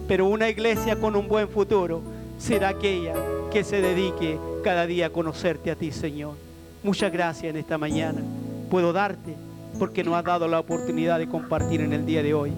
pero 0.08 0.26
una 0.26 0.50
iglesia 0.50 1.00
con 1.00 1.16
un 1.16 1.30
buen 1.30 1.48
futuro 1.48 2.02
será 2.38 2.70
aquella 2.70 3.14
que 3.52 3.64
se 3.64 3.82
dedique 3.82 4.38
cada 4.64 4.86
día 4.86 5.08
a 5.08 5.10
conocerte 5.12 5.72
a 5.72 5.76
ti, 5.76 5.92
Señor. 5.92 6.36
Muchas 6.84 7.12
gracias 7.12 7.52
en 7.52 7.58
esta 7.58 7.78
mañana. 7.78 8.22
Puedo 8.70 8.92
darte 8.92 9.36
porque 9.78 10.04
nos 10.04 10.16
has 10.16 10.26
dado 10.26 10.48
la 10.48 10.60
oportunidad 10.60 11.20
de 11.20 11.30
compartir 11.30 11.82
en 11.82 11.94
el 11.94 12.06
día 12.06 12.22
de 12.22 12.34
hoy, 12.34 12.52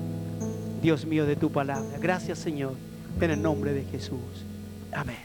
Dios 0.82 1.06
mío, 1.06 1.26
de 1.26 1.36
tu 1.36 1.52
palabra. 1.52 2.00
Gracias, 2.00 2.40
Señor, 2.40 2.74
en 3.20 3.30
el 3.32 3.42
nombre 3.42 3.74
de 3.74 3.84
Jesús. 3.84 4.18
Amén. 4.92 5.18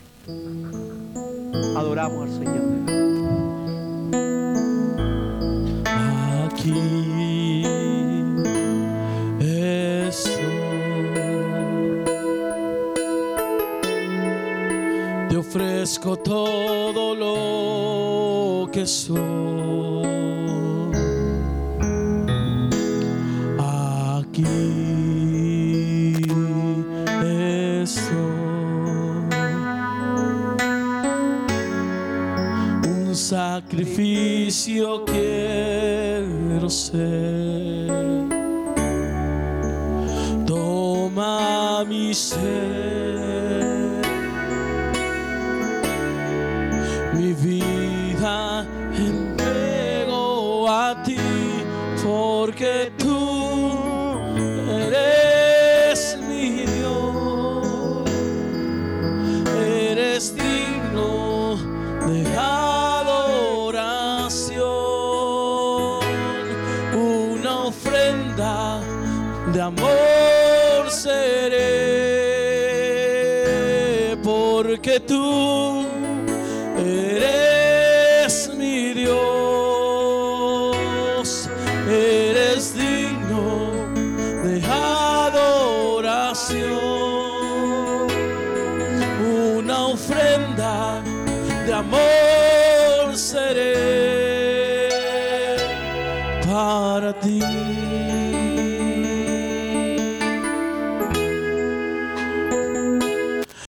Adoramos 1.75 2.29
al 2.29 2.33
Señor. 2.39 3.07
Aquí. 6.67 7.63
Te 15.29 15.37
ofrezco 15.37 16.17
todo 16.17 17.15
lo 17.15 18.71
que 18.73 18.87
soy. 18.87 19.17
Aquí 23.59 24.76
sacrificio 33.27 35.05
quiero 35.05 36.71
ser. 36.71 37.89
Toma 40.47 41.85
mi 41.89 42.15
ser. 42.15 43.16